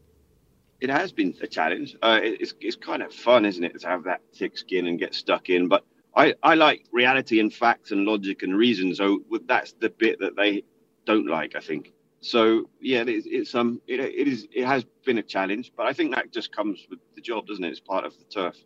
It 0.81 0.89
has 0.89 1.13
been 1.13 1.35
a 1.43 1.47
challenge. 1.47 1.97
Uh, 2.03 2.21
it's 2.23 2.55
it's 2.61 2.77
kind 2.77 3.03
of 3.03 3.13
fun, 3.13 3.45
isn't 3.45 3.63
it, 3.63 3.79
to 3.81 3.87
have 3.87 4.05
that 4.05 4.23
thick 4.35 4.57
skin 4.57 4.87
and 4.87 4.99
get 4.99 5.15
stuck 5.15 5.51
in, 5.51 5.69
but. 5.69 5.85
I, 6.17 6.35
I 6.43 6.57
like 6.57 6.87
reality 6.91 7.39
and 7.39 7.55
facts 7.55 7.93
and 7.93 8.05
logic 8.05 8.43
and 8.43 8.57
reason. 8.57 8.93
So 8.97 9.21
that's 9.47 9.75
the 9.75 9.91
bit 9.91 10.19
that 10.19 10.35
they 10.35 10.65
don't 11.07 11.29
like, 11.29 11.55
I 11.55 11.61
think. 11.61 11.93
So 12.21 12.69
yeah, 12.81 13.05
it's, 13.07 13.27
it's 13.29 13.55
um 13.55 13.81
it, 13.87 14.01
it 14.01 14.29
is 14.29 14.47
it 14.53 14.67
has 14.67 14.85
been 15.05 15.19
a 15.19 15.23
challenge, 15.23 15.73
but 15.77 15.87
I 15.87 15.93
think 15.93 16.15
that 16.15 16.33
just 16.33 16.55
comes 16.55 16.87
with 16.91 16.99
the 17.15 17.21
job, 17.21 17.47
doesn't 17.47 17.65
it? 17.65 17.71
It's 17.71 17.81
part 17.81 18.05
of 18.05 18.17
the 18.19 18.25
turf. 18.25 18.57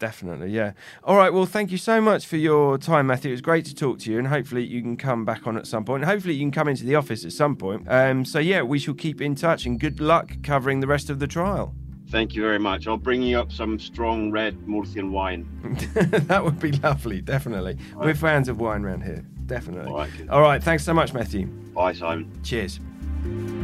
Definitely, 0.00 0.50
yeah. 0.50 0.72
All 1.04 1.16
right, 1.16 1.32
well, 1.32 1.46
thank 1.46 1.70
you 1.70 1.78
so 1.78 2.00
much 2.00 2.26
for 2.26 2.36
your 2.36 2.76
time, 2.78 3.06
Matthew. 3.06 3.30
It 3.30 3.34
was 3.34 3.40
great 3.40 3.64
to 3.66 3.74
talk 3.74 4.00
to 4.00 4.10
you, 4.10 4.18
and 4.18 4.26
hopefully 4.26 4.64
you 4.64 4.82
can 4.82 4.96
come 4.96 5.24
back 5.24 5.46
on 5.46 5.56
at 5.56 5.68
some 5.68 5.84
point. 5.84 6.04
Hopefully 6.04 6.34
you 6.34 6.40
can 6.40 6.50
come 6.50 6.66
into 6.66 6.84
the 6.84 6.96
office 6.96 7.24
at 7.24 7.32
some 7.32 7.54
point. 7.54 7.86
Um, 7.88 8.24
so 8.24 8.40
yeah, 8.40 8.62
we 8.62 8.80
shall 8.80 8.94
keep 8.94 9.20
in 9.20 9.36
touch, 9.36 9.66
and 9.66 9.78
good 9.78 10.00
luck 10.00 10.32
covering 10.42 10.80
the 10.80 10.88
rest 10.88 11.10
of 11.10 11.20
the 11.20 11.28
trial. 11.28 11.74
Thank 12.08 12.34
you 12.34 12.42
very 12.42 12.58
much. 12.58 12.86
I'll 12.86 12.96
bring 12.96 13.22
you 13.22 13.38
up 13.38 13.50
some 13.50 13.78
strong 13.78 14.30
red 14.30 14.66
Murcian 14.66 15.10
wine. 15.10 15.48
that 15.94 16.44
would 16.44 16.58
be 16.58 16.72
lovely, 16.72 17.20
definitely. 17.20 17.78
Right. 17.94 18.06
We're 18.06 18.14
fans 18.14 18.48
of 18.48 18.60
wine 18.60 18.84
around 18.84 19.04
here, 19.04 19.24
definitely. 19.46 19.90
All 19.90 19.98
right, 19.98 20.10
All 20.28 20.42
right, 20.42 20.62
thanks 20.62 20.84
so 20.84 20.92
much, 20.92 21.14
Matthew. 21.14 21.46
Bye, 21.46 21.92
Simon. 21.92 22.30
Cheers. 22.42 22.80
Bye. 23.24 23.63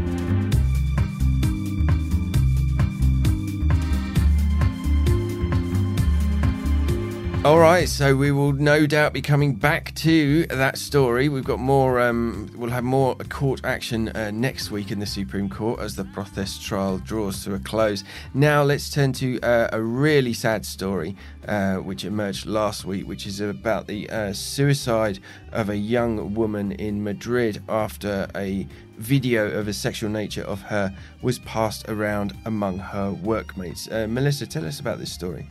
All 7.42 7.58
right, 7.58 7.88
so 7.88 8.14
we 8.14 8.32
will 8.32 8.52
no 8.52 8.86
doubt 8.86 9.14
be 9.14 9.22
coming 9.22 9.54
back 9.54 9.94
to 9.94 10.44
that 10.48 10.76
story. 10.76 11.30
We've 11.30 11.42
got 11.42 11.58
more. 11.58 11.98
Um, 11.98 12.50
we'll 12.54 12.68
have 12.68 12.84
more 12.84 13.14
court 13.14 13.62
action 13.64 14.10
uh, 14.10 14.30
next 14.30 14.70
week 14.70 14.90
in 14.90 14.98
the 14.98 15.06
Supreme 15.06 15.48
Court 15.48 15.80
as 15.80 15.96
the 15.96 16.04
Procés 16.04 16.62
trial 16.62 16.98
draws 16.98 17.42
to 17.44 17.54
a 17.54 17.58
close. 17.58 18.04
Now 18.34 18.62
let's 18.62 18.90
turn 18.90 19.14
to 19.14 19.40
uh, 19.40 19.70
a 19.72 19.80
really 19.80 20.34
sad 20.34 20.66
story 20.66 21.16
uh, 21.48 21.76
which 21.76 22.04
emerged 22.04 22.44
last 22.44 22.84
week, 22.84 23.08
which 23.08 23.26
is 23.26 23.40
about 23.40 23.86
the 23.86 24.10
uh, 24.10 24.34
suicide 24.34 25.18
of 25.50 25.70
a 25.70 25.76
young 25.76 26.34
woman 26.34 26.72
in 26.72 27.02
Madrid 27.02 27.62
after 27.70 28.28
a 28.36 28.68
video 28.98 29.50
of 29.52 29.66
a 29.66 29.72
sexual 29.72 30.10
nature 30.10 30.42
of 30.42 30.60
her 30.60 30.94
was 31.22 31.38
passed 31.38 31.88
around 31.88 32.36
among 32.44 32.76
her 32.76 33.10
workmates. 33.12 33.88
Uh, 33.90 34.06
Melissa, 34.06 34.46
tell 34.46 34.66
us 34.66 34.78
about 34.78 34.98
this 34.98 35.10
story. 35.10 35.46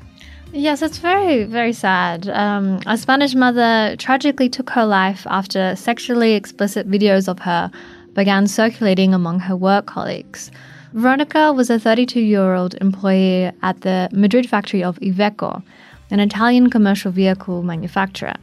Yes, 0.52 0.82
it's 0.82 0.98
very, 0.98 1.44
very 1.44 1.74
sad. 1.74 2.28
Um, 2.28 2.80
a 2.88 2.98
Spanish 2.98 3.36
mother 3.36 3.96
tragically 3.98 4.50
took 4.50 4.72
her 4.72 4.86
life 4.86 5.28
after 5.30 5.76
sexually 5.76 6.34
explicit 6.34 6.90
videos 6.90 7.28
of 7.28 7.38
her 7.40 7.70
began 8.16 8.48
circulating 8.48 9.14
among 9.14 9.42
her 9.42 9.56
work 9.56 9.86
colleagues. 9.86 10.50
Veronica 10.94 11.54
was 11.54 11.70
a 11.70 11.78
32 11.78 12.20
year 12.20 12.56
old 12.56 12.74
employee 12.82 13.52
at 13.62 13.82
the 13.82 14.10
Madrid 14.12 14.50
factory 14.50 14.84
of 14.84 14.98
Iveco, 15.02 15.62
an 16.10 16.20
Italian 16.20 16.72
commercial 16.72 17.12
vehicle 17.12 17.62
manufacturer. 17.62 18.34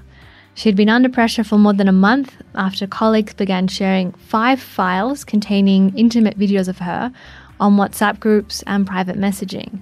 She'd 0.54 0.76
been 0.76 0.88
under 0.88 1.08
pressure 1.08 1.42
for 1.42 1.58
more 1.58 1.74
than 1.74 1.88
a 1.88 1.92
month 1.92 2.36
after 2.54 2.86
colleagues 2.86 3.34
began 3.34 3.66
sharing 3.66 4.12
five 4.12 4.60
files 4.60 5.24
containing 5.24 5.92
intimate 5.98 6.38
videos 6.38 6.68
of 6.68 6.78
her 6.78 7.12
on 7.58 7.76
WhatsApp 7.76 8.20
groups 8.20 8.62
and 8.68 8.86
private 8.86 9.18
messaging. 9.18 9.80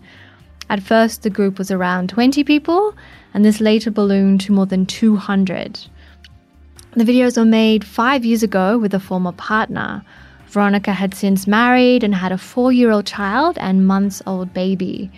At 0.71 0.83
first, 0.83 1.23
the 1.23 1.31
group 1.31 1.59
was 1.59 1.71
around 1.71 2.09
20 2.09 2.43
people, 2.45 2.95
and 3.33 3.45
this 3.45 3.61
later 3.61 3.91
ballooned 3.91 4.41
to 4.43 4.53
more 4.53 4.67
than 4.67 4.87
200. 4.87 5.81
The 6.93 7.05
videos 7.05 7.37
were 7.37 7.45
made 7.45 7.85
five 7.85 8.25
years 8.25 8.43
ago 8.43 8.79
with 8.79 8.95
a 8.95 9.01
former 9.01 9.33
partner. 9.33 10.05
Veronica 10.47 10.93
had 10.93 11.13
since 11.15 11.47
married 11.47 12.05
and 12.05 12.15
had 12.15 12.31
a 12.31 12.39
four 12.39 12.73
year 12.73 12.93
old 12.93 13.07
child 13.07 13.59
and 13.59 13.87
months 13.87 14.23
old 14.27 14.55
baby. 14.55 15.11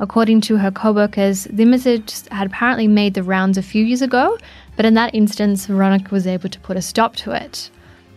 According 0.00 0.40
to 0.42 0.56
her 0.56 0.72
co 0.72 0.90
workers, 0.90 1.44
the 1.44 1.62
images 1.62 2.26
had 2.32 2.48
apparently 2.48 2.88
made 2.88 3.14
the 3.14 3.22
rounds 3.22 3.56
a 3.56 3.62
few 3.62 3.84
years 3.84 4.02
ago, 4.02 4.36
but 4.74 4.84
in 4.84 4.94
that 4.94 5.14
instance, 5.14 5.66
Veronica 5.66 6.08
was 6.10 6.26
able 6.26 6.48
to 6.48 6.58
put 6.58 6.76
a 6.76 6.82
stop 6.82 7.14
to 7.16 7.30
it. 7.30 7.70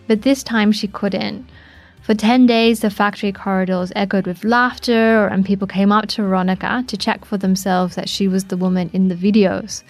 But 0.08 0.22
this 0.22 0.42
time 0.42 0.72
she 0.72 0.88
couldn't. 0.88 1.48
For 2.02 2.14
10 2.14 2.46
days, 2.46 2.80
the 2.80 2.90
factory 2.90 3.32
corridors 3.32 3.92
echoed 3.96 4.26
with 4.26 4.44
laughter, 4.44 5.26
and 5.26 5.44
people 5.44 5.66
came 5.66 5.90
up 5.90 6.06
to 6.08 6.22
Veronica 6.22 6.84
to 6.86 6.96
check 6.96 7.24
for 7.24 7.36
themselves 7.36 7.96
that 7.96 8.08
she 8.08 8.28
was 8.28 8.44
the 8.44 8.56
woman 8.56 8.90
in 8.92 9.08
the 9.08 9.16
videos. 9.16 9.82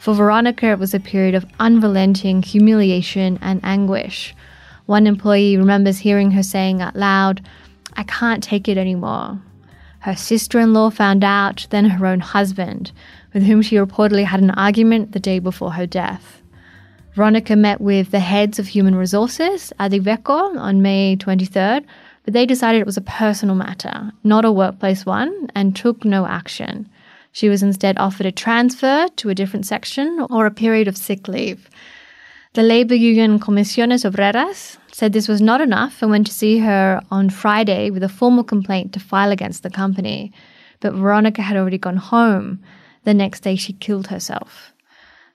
For 0.00 0.12
Veronica, 0.12 0.66
it 0.66 0.80
was 0.80 0.92
a 0.92 0.98
period 0.98 1.36
of 1.36 1.46
unrelenting 1.60 2.42
humiliation 2.42 3.38
and 3.40 3.60
anguish. 3.62 4.34
One 4.86 5.06
employee 5.06 5.56
remembers 5.56 5.98
hearing 5.98 6.32
her 6.32 6.42
saying 6.42 6.82
out 6.82 6.96
loud, 6.96 7.46
I 7.94 8.02
can't 8.02 8.42
take 8.42 8.68
it 8.68 8.76
anymore. 8.76 9.38
Her 10.00 10.16
sister 10.16 10.58
in 10.58 10.72
law 10.72 10.90
found 10.90 11.22
out, 11.22 11.68
then 11.70 11.84
her 11.84 12.06
own 12.06 12.18
husband, 12.18 12.90
with 13.32 13.44
whom 13.44 13.62
she 13.62 13.76
reportedly 13.76 14.24
had 14.24 14.40
an 14.40 14.50
argument 14.50 15.12
the 15.12 15.20
day 15.20 15.38
before 15.38 15.74
her 15.74 15.86
death. 15.86 16.41
Veronica 17.14 17.54
met 17.56 17.78
with 17.78 18.10
the 18.10 18.20
heads 18.20 18.58
of 18.58 18.68
human 18.68 18.94
resources 18.94 19.70
at 19.78 19.92
on 19.92 20.82
May 20.82 21.14
23rd, 21.16 21.84
but 22.24 22.32
they 22.32 22.46
decided 22.46 22.80
it 22.80 22.86
was 22.86 22.96
a 22.96 23.02
personal 23.02 23.54
matter, 23.54 24.12
not 24.24 24.46
a 24.46 24.52
workplace 24.52 25.04
one, 25.04 25.50
and 25.54 25.76
took 25.76 26.06
no 26.06 26.26
action. 26.26 26.88
She 27.32 27.50
was 27.50 27.62
instead 27.62 27.98
offered 27.98 28.24
a 28.24 28.32
transfer 28.32 29.08
to 29.16 29.28
a 29.28 29.34
different 29.34 29.66
section 29.66 30.26
or 30.30 30.46
a 30.46 30.50
period 30.50 30.88
of 30.88 30.96
sick 30.96 31.28
leave. 31.28 31.68
The 32.54 32.62
labor 32.62 32.94
union 32.94 33.38
Comisiones 33.38 34.10
Obreras 34.10 34.78
said 34.90 35.12
this 35.12 35.28
was 35.28 35.42
not 35.42 35.60
enough 35.60 36.00
and 36.00 36.10
went 36.10 36.26
to 36.28 36.32
see 36.32 36.58
her 36.58 37.02
on 37.10 37.28
Friday 37.28 37.90
with 37.90 38.02
a 38.02 38.08
formal 38.08 38.44
complaint 38.44 38.94
to 38.94 39.00
file 39.00 39.32
against 39.32 39.62
the 39.62 39.70
company. 39.70 40.32
But 40.80 40.94
Veronica 40.94 41.42
had 41.42 41.58
already 41.58 41.78
gone 41.78 41.96
home. 41.96 42.62
The 43.04 43.14
next 43.14 43.40
day, 43.40 43.56
she 43.56 43.72
killed 43.72 44.08
herself. 44.08 44.71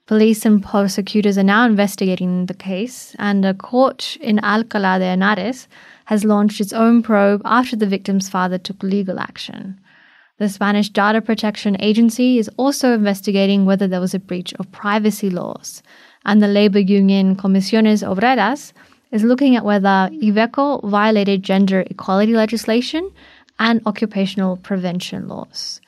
Police 0.07 0.45
and 0.45 0.63
prosecutors 0.63 1.37
are 1.37 1.43
now 1.43 1.65
investigating 1.65 2.45
the 2.45 2.53
case, 2.53 3.13
and 3.19 3.43
a 3.43 3.53
court 3.53 4.15
in 4.21 4.37
Alcalá 4.37 4.99
de 4.99 5.05
Henares 5.05 5.67
has 6.05 6.23
launched 6.23 6.61
its 6.61 6.71
own 6.71 7.03
probe 7.03 7.41
after 7.43 7.75
the 7.75 7.85
victim's 7.85 8.29
father 8.29 8.57
took 8.57 8.81
legal 8.81 9.19
action. 9.19 9.77
The 10.37 10.47
Spanish 10.47 10.87
Data 10.87 11.21
Protection 11.21 11.75
Agency 11.81 12.37
is 12.37 12.49
also 12.55 12.93
investigating 12.93 13.65
whether 13.65 13.85
there 13.85 13.99
was 13.99 14.13
a 14.13 14.19
breach 14.19 14.53
of 14.53 14.71
privacy 14.71 15.29
laws, 15.29 15.83
and 16.23 16.41
the 16.41 16.47
labor 16.47 16.79
union 16.79 17.35
Comisiones 17.35 18.01
Obreras 18.01 18.71
is 19.11 19.25
looking 19.25 19.57
at 19.57 19.65
whether 19.65 20.09
Iveco 20.23 20.89
violated 20.89 21.43
gender 21.43 21.81
equality 21.89 22.31
legislation 22.31 23.11
and 23.59 23.81
occupational 23.85 24.55
prevention 24.55 25.27
laws. 25.27 25.81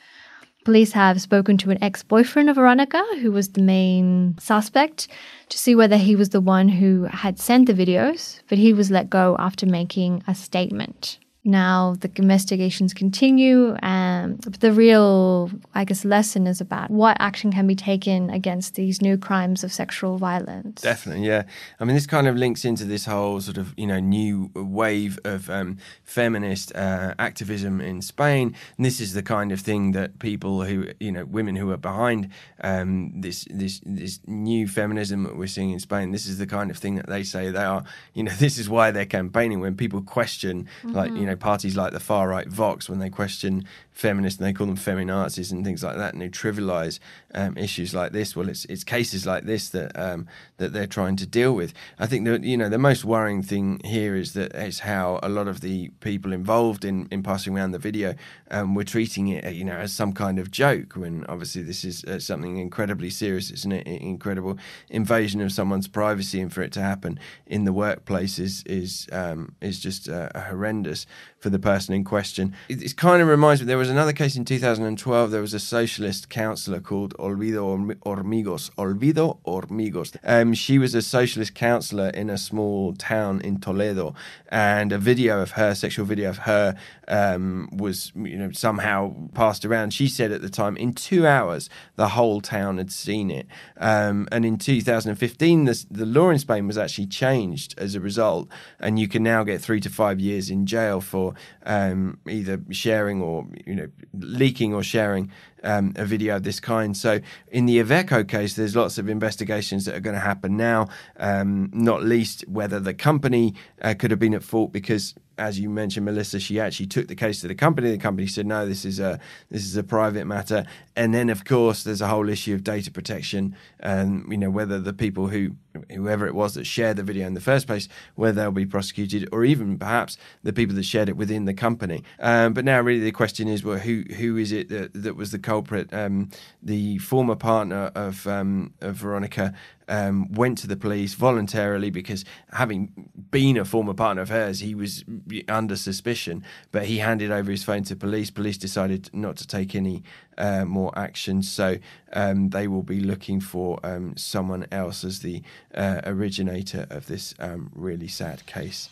Police 0.66 0.92
have 0.92 1.22
spoken 1.22 1.58
to 1.60 1.72
an 1.72 1.82
ex 1.82 2.04
boyfriend 2.04 2.50
of 2.50 2.58
Veronica, 2.58 3.04
who 3.22 3.32
was 3.32 3.50
the 3.50 3.62
main 3.62 4.36
suspect, 4.40 5.08
to 5.48 5.58
see 5.58 5.74
whether 5.74 5.98
he 5.98 6.16
was 6.16 6.30
the 6.30 6.42
one 6.42 6.68
who 6.68 7.04
had 7.06 7.40
sent 7.40 7.68
the 7.68 7.74
videos, 7.74 8.42
but 8.50 8.58
he 8.58 8.74
was 8.74 8.92
let 8.92 9.10
go 9.10 9.36
after 9.40 9.66
making 9.66 10.22
a 10.28 10.36
statement. 10.36 11.18
Now 11.50 11.96
the 12.00 12.12
investigations 12.16 12.94
continue, 12.94 13.76
and 13.82 14.40
the 14.42 14.72
real, 14.72 15.50
I 15.74 15.84
guess, 15.84 16.06
lesson 16.06 16.48
is 16.48 16.62
about 16.62 16.92
what 16.92 17.18
action 17.20 17.52
can 17.52 17.66
be 17.66 17.76
taken 17.76 18.30
against 18.30 18.76
these 18.76 19.02
new 19.02 19.18
crimes 19.18 19.64
of 19.64 19.74
sexual 19.74 20.18
violence. 20.18 20.82
Definitely, 20.82 21.26
yeah. 21.26 21.44
I 21.80 21.86
mean, 21.86 21.96
this 21.96 22.06
kind 22.06 22.28
of 22.28 22.36
links 22.36 22.66
into 22.66 22.86
this 22.86 23.06
whole 23.06 23.42
sort 23.42 23.58
of 23.58 23.74
you 23.78 23.88
know 23.88 24.00
new 24.00 24.52
wave 24.56 25.20
of 25.24 25.50
um, 25.50 25.78
feminist 26.04 26.76
uh, 26.76 27.16
activism 27.18 27.82
in 27.82 28.02
Spain. 28.02 28.56
And 28.78 28.86
this 28.86 29.00
is 29.00 29.14
the 29.14 29.24
kind 29.24 29.52
of 29.52 29.60
thing 29.60 29.92
that 29.94 30.20
people 30.20 30.64
who 30.64 30.88
you 31.00 31.12
know 31.12 31.26
women 31.26 31.56
who 31.56 31.72
are 31.72 31.78
behind 31.78 32.30
um, 32.62 33.22
this 33.22 33.48
this 33.50 33.82
this 33.86 34.20
new 34.28 34.68
feminism 34.68 35.24
that 35.24 35.38
we're 35.38 35.48
seeing 35.48 35.72
in 35.72 35.80
Spain. 35.80 36.12
This 36.12 36.28
is 36.28 36.38
the 36.38 36.48
kind 36.48 36.70
of 36.70 36.78
thing 36.78 36.96
that 36.96 37.08
they 37.08 37.24
say 37.24 37.50
they 37.50 37.64
are. 37.64 37.84
You 38.14 38.24
know, 38.24 38.32
this 38.40 38.58
is 38.58 38.70
why 38.70 38.92
they're 38.92 39.06
campaigning 39.06 39.60
when 39.60 39.76
people 39.76 40.02
question 40.02 40.68
mm-hmm. 40.84 40.96
like 40.96 41.12
you 41.12 41.26
know 41.26 41.36
parties 41.40 41.76
like 41.76 41.94
the 41.94 42.00
far 42.00 42.28
right 42.28 42.48
Vox 42.48 42.90
when 42.90 43.00
they 43.00 43.10
question 43.10 43.66
feminists 44.00 44.40
and 44.40 44.48
they 44.48 44.54
call 44.54 44.68
them 44.68 44.78
feminazis 44.78 45.52
and 45.52 45.66
things 45.66 45.84
like 45.84 45.98
that, 45.98 46.14
and 46.14 46.22
they 46.22 46.30
trivialise 46.30 47.00
um, 47.36 47.58
issues 47.58 47.94
like 47.94 48.12
this. 48.12 48.36
Well, 48.36 48.50
it's 48.50 48.66
it's 48.66 48.84
cases 48.84 49.26
like 49.26 49.44
this 49.44 49.70
that 49.70 49.98
um, 50.00 50.28
that 50.58 50.74
they're 50.74 50.88
trying 50.88 51.18
to 51.18 51.28
deal 51.28 51.54
with. 51.54 51.74
I 52.00 52.06
think 52.08 52.26
that 52.26 52.44
you 52.44 52.58
know 52.58 52.70
the 52.70 52.78
most 52.78 53.04
worrying 53.04 53.44
thing 53.44 53.82
here 53.84 54.16
is 54.16 54.34
that 54.34 54.54
it's 54.56 54.80
how 54.80 55.20
a 55.22 55.30
lot 55.30 55.48
of 55.48 55.62
the 55.62 55.90
people 56.00 56.32
involved 56.32 56.86
in, 56.86 57.08
in 57.12 57.24
passing 57.24 57.56
around 57.56 57.72
the 57.72 57.80
video 57.80 58.16
um, 58.52 58.74
were 58.74 58.86
treating 58.86 59.28
it, 59.28 59.54
you 59.54 59.66
know, 59.66 59.76
as 59.76 59.94
some 59.94 60.14
kind 60.14 60.40
of 60.40 60.50
joke. 60.50 60.94
When 60.94 61.26
obviously 61.28 61.64
this 61.64 61.84
is 61.84 62.04
uh, 62.06 62.20
something 62.20 62.58
incredibly 62.58 63.10
serious. 63.10 63.52
It's 63.52 63.66
an 63.66 63.74
incredible 63.74 64.58
invasion 64.90 65.42
of 65.42 65.52
someone's 65.52 65.88
privacy, 65.88 66.40
and 66.40 66.54
for 66.54 66.62
it 66.62 66.72
to 66.74 66.82
happen 66.82 67.20
in 67.46 67.66
the 67.66 67.74
workplace 67.74 68.40
is 68.40 68.64
is 68.66 69.08
um, 69.12 69.56
is 69.62 69.80
just 69.80 70.08
uh, 70.08 70.30
horrendous 70.36 71.06
for 71.40 71.50
the 71.50 71.60
person 71.60 71.96
in 71.96 72.04
question. 72.04 72.54
It, 72.68 72.84
it, 72.84 72.98
kind 72.98 73.22
of 73.22 73.28
reminds 73.28 73.62
me 73.62 73.68
there 73.68 73.78
was 73.78 73.89
another 73.90 74.14
case 74.14 74.36
in 74.36 74.46
2012. 74.46 75.32
There 75.32 75.42
was 75.42 75.54
a 75.54 75.60
socialist 75.60 76.30
councillor 76.30 76.80
called 76.80 77.14
Olvido 77.18 77.96
Hormigos. 78.06 78.72
Olvido 78.78 79.40
Hormigos. 79.46 80.16
Um, 80.24 80.54
she 80.54 80.78
was 80.78 80.96
a 80.96 81.02
socialist 81.02 81.56
councillor 81.56 82.10
in 82.10 82.30
a 82.30 82.38
small 82.38 82.94
town 82.94 83.42
in 83.42 83.60
Toledo, 83.60 84.14
and 84.50 84.92
a 84.92 84.98
video 84.98 85.42
of 85.42 85.52
her, 85.52 85.76
sexual 85.76 86.06
video 86.06 86.30
of 86.30 86.38
her, 86.40 86.76
um, 87.08 87.70
was 87.72 88.12
you 88.16 88.38
know 88.38 88.52
somehow 88.52 89.14
passed 89.34 89.66
around. 89.66 89.94
She 89.94 90.08
said 90.08 90.32
at 90.32 90.42
the 90.42 90.50
time, 90.50 90.78
in 90.78 90.94
two 90.94 91.28
hours, 91.28 91.70
the 91.96 92.10
whole 92.10 92.42
town 92.42 92.78
had 92.78 92.92
seen 92.92 93.32
it. 93.32 93.48
Um, 93.78 94.28
and 94.32 94.46
in 94.46 94.58
2015, 94.58 95.66
the, 95.66 95.86
the 95.90 96.06
law 96.06 96.30
in 96.30 96.40
Spain 96.40 96.68
was 96.68 96.78
actually 96.78 97.08
changed 97.08 97.76
as 97.78 97.96
a 97.96 98.00
result, 98.00 98.48
and 98.80 99.00
you 99.00 99.08
can 99.08 99.24
now 99.24 99.44
get 99.44 99.62
three 99.62 99.80
to 99.82 99.90
five 99.90 100.20
years 100.20 100.50
in 100.50 100.66
jail 100.66 101.02
for 101.02 101.34
um, 101.66 102.20
either 102.28 102.62
sharing 102.72 103.22
or 103.22 103.48
you 103.66 103.76
know 103.76 103.79
leaking 104.14 104.74
or 104.74 104.84
sharing 104.84 105.32
um, 105.64 105.94
a 105.96 106.06
video 106.06 106.38
of 106.38 106.44
this 106.44 106.60
kind. 106.60 106.96
So 106.96 107.20
in 107.50 107.66
the 107.66 107.78
Iveco 107.80 108.28
case, 108.28 108.56
there's 108.56 108.76
lots 108.76 108.98
of 108.98 109.10
investigations 109.10 109.86
that 109.86 109.96
are 109.96 110.00
going 110.00 110.16
to 110.16 110.20
happen 110.22 110.58
now, 110.58 110.88
um, 111.18 111.70
not 111.74 112.04
least 112.04 112.46
whether 112.48 112.80
the 112.80 112.94
company 112.94 113.56
uh, 113.82 113.94
could 113.98 114.12
have 114.12 114.20
been 114.20 114.34
at 114.34 114.44
fault 114.44 114.72
because 114.72 115.16
as 115.40 115.60
you 115.60 115.70
mentioned, 115.70 116.06
Melissa, 116.06 116.40
she 116.40 116.60
actually 116.60 116.88
took 116.88 117.08
the 117.08 117.16
case 117.16 117.42
to 117.42 117.48
the 117.48 117.56
company. 117.56 117.90
The 117.92 117.98
company 117.98 118.28
said, 118.28 118.46
"No, 118.46 118.68
this 118.68 118.86
is 118.86 119.00
a 119.00 119.20
this 119.50 119.64
is 119.64 119.76
a 119.78 119.84
private 119.84 120.26
matter." 120.26 120.66
And 120.96 121.14
then, 121.14 121.30
of 121.30 121.46
course, 121.46 121.84
there's 121.84 122.02
a 122.02 122.08
whole 122.08 122.30
issue 122.30 122.54
of 122.54 122.64
data 122.64 122.92
protection, 122.92 123.56
and 123.80 124.30
you 124.30 124.38
know 124.38 124.50
whether 124.50 124.80
the 124.80 124.94
people 124.94 125.28
who 125.28 125.56
whoever 125.92 126.28
it 126.28 126.36
was 126.36 126.56
that 126.56 126.66
shared 126.66 126.98
the 126.98 127.04
video 127.04 127.26
in 127.26 127.34
the 127.34 127.42
first 127.42 127.68
place, 127.68 127.88
whether 128.16 128.42
they'll 128.42 128.52
be 128.52 128.66
prosecuted, 128.66 129.30
or 129.32 129.46
even 129.46 129.78
perhaps 129.78 130.18
the 130.44 130.54
people 130.54 130.76
that 130.76 130.84
shared 130.84 131.10
it 131.10 131.16
within 131.16 131.46
the 131.46 131.54
company. 131.54 132.04
Um, 132.20 132.54
but 132.54 132.66
now, 132.66 132.82
really, 132.82 133.00
the 133.00 133.12
question 133.12 133.48
is, 133.48 133.64
well, 133.64 133.80
who 133.80 134.04
who 134.18 134.38
is 134.38 134.52
it 134.52 134.70
that, 134.70 134.94
that 134.94 135.16
was 135.16 135.32
the 135.32 135.40
culprit? 135.40 135.94
Um, 135.94 136.30
the 136.62 136.98
former 136.98 137.36
partner 137.36 137.92
of 137.96 138.28
um, 138.28 138.74
of 138.82 138.96
Veronica 138.98 139.54
um, 139.90 140.32
went 140.32 140.58
to 140.60 140.68
the 140.68 140.78
police 140.78 141.16
voluntarily 141.16 141.90
because, 141.90 142.24
having 142.52 143.10
been 143.32 143.58
a 143.58 143.66
former 143.66 143.94
partner 143.94 144.22
of 144.22 144.30
hers, 144.30 144.60
he 144.60 144.76
was 144.76 145.04
under 145.48 145.76
suspicion. 145.76 146.44
But 146.72 146.86
he 146.86 146.98
handed 146.98 147.32
over 147.32 147.52
his 147.52 147.64
phone 147.64 147.84
to 147.84 147.96
police. 147.96 148.30
Police 148.30 148.58
decided 148.58 149.10
not 149.14 149.38
to 149.38 149.48
take 149.48 149.76
any 149.76 150.04
uh, 150.38 150.66
more 150.66 150.98
action, 150.98 151.44
so 151.44 151.78
um, 152.14 152.50
they 152.50 152.68
will 152.68 152.84
be 152.84 153.00
looking 153.00 153.40
for 153.42 153.80
um, 153.84 154.16
someone 154.18 154.66
else 154.72 155.04
as 155.04 155.20
the 155.20 155.42
uh, 155.76 156.02
originator 156.06 156.88
of 156.90 157.08
this 157.08 157.34
um, 157.40 157.72
really 157.76 158.08
sad 158.08 158.46
case. 158.46 158.90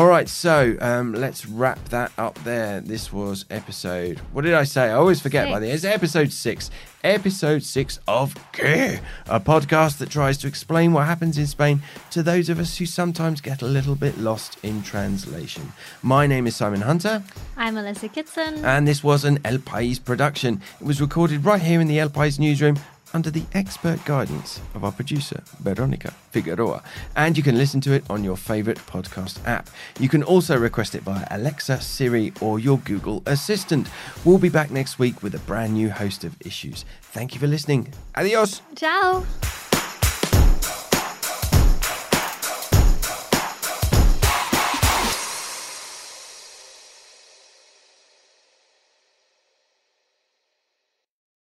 All 0.00 0.06
right, 0.06 0.30
so 0.30 0.78
um, 0.80 1.12
let's 1.12 1.44
wrap 1.44 1.90
that 1.90 2.10
up 2.16 2.42
there. 2.42 2.80
This 2.80 3.12
was 3.12 3.44
episode. 3.50 4.18
What 4.32 4.46
did 4.46 4.54
I 4.54 4.64
say? 4.64 4.84
I 4.84 4.94
always 4.94 5.20
forget 5.20 5.50
by 5.50 5.58
the 5.58 5.70
It's 5.70 5.84
episode 5.84 6.32
six. 6.32 6.70
Episode 7.04 7.62
six 7.62 7.98
of 8.08 8.34
Que, 8.52 8.98
a 9.26 9.38
podcast 9.38 9.98
that 9.98 10.08
tries 10.08 10.38
to 10.38 10.46
explain 10.46 10.94
what 10.94 11.04
happens 11.04 11.36
in 11.36 11.46
Spain 11.46 11.82
to 12.12 12.22
those 12.22 12.48
of 12.48 12.58
us 12.58 12.78
who 12.78 12.86
sometimes 12.86 13.42
get 13.42 13.60
a 13.60 13.66
little 13.66 13.94
bit 13.94 14.16
lost 14.16 14.56
in 14.62 14.82
translation. 14.82 15.70
My 16.02 16.26
name 16.26 16.46
is 16.46 16.56
Simon 16.56 16.80
Hunter, 16.80 17.22
I'm 17.58 17.74
Melissa 17.74 18.08
Kitson. 18.08 18.64
and 18.64 18.88
this 18.88 19.04
was 19.04 19.26
an 19.26 19.38
El 19.44 19.58
País 19.58 20.02
production. 20.02 20.62
It 20.80 20.86
was 20.86 21.02
recorded 21.02 21.44
right 21.44 21.60
here 21.60 21.78
in 21.78 21.88
the 21.88 22.00
El 22.00 22.08
País 22.08 22.38
newsroom 22.38 22.78
under 23.14 23.30
the 23.30 23.44
expert 23.54 24.04
guidance 24.04 24.60
of 24.74 24.84
our 24.84 24.92
producer, 24.92 25.42
Veronica 25.60 26.14
Figueroa. 26.30 26.82
And 27.16 27.36
you 27.36 27.42
can 27.42 27.56
listen 27.56 27.80
to 27.82 27.92
it 27.92 28.04
on 28.10 28.24
your 28.24 28.36
favourite 28.36 28.78
podcast 28.78 29.38
app. 29.46 29.68
You 29.98 30.08
can 30.08 30.22
also 30.22 30.58
request 30.58 30.94
it 30.94 31.02
via 31.02 31.26
Alexa, 31.30 31.80
Siri, 31.80 32.32
or 32.40 32.58
your 32.58 32.78
Google 32.78 33.22
Assistant. 33.26 33.88
We'll 34.24 34.38
be 34.38 34.48
back 34.48 34.70
next 34.70 34.98
week 34.98 35.22
with 35.22 35.34
a 35.34 35.40
brand 35.40 35.74
new 35.74 35.90
host 35.90 36.24
of 36.24 36.36
issues. 36.40 36.84
Thank 37.02 37.34
you 37.34 37.40
for 37.40 37.46
listening. 37.46 37.92
Adios. 38.14 38.62
Ciao. 38.76 39.24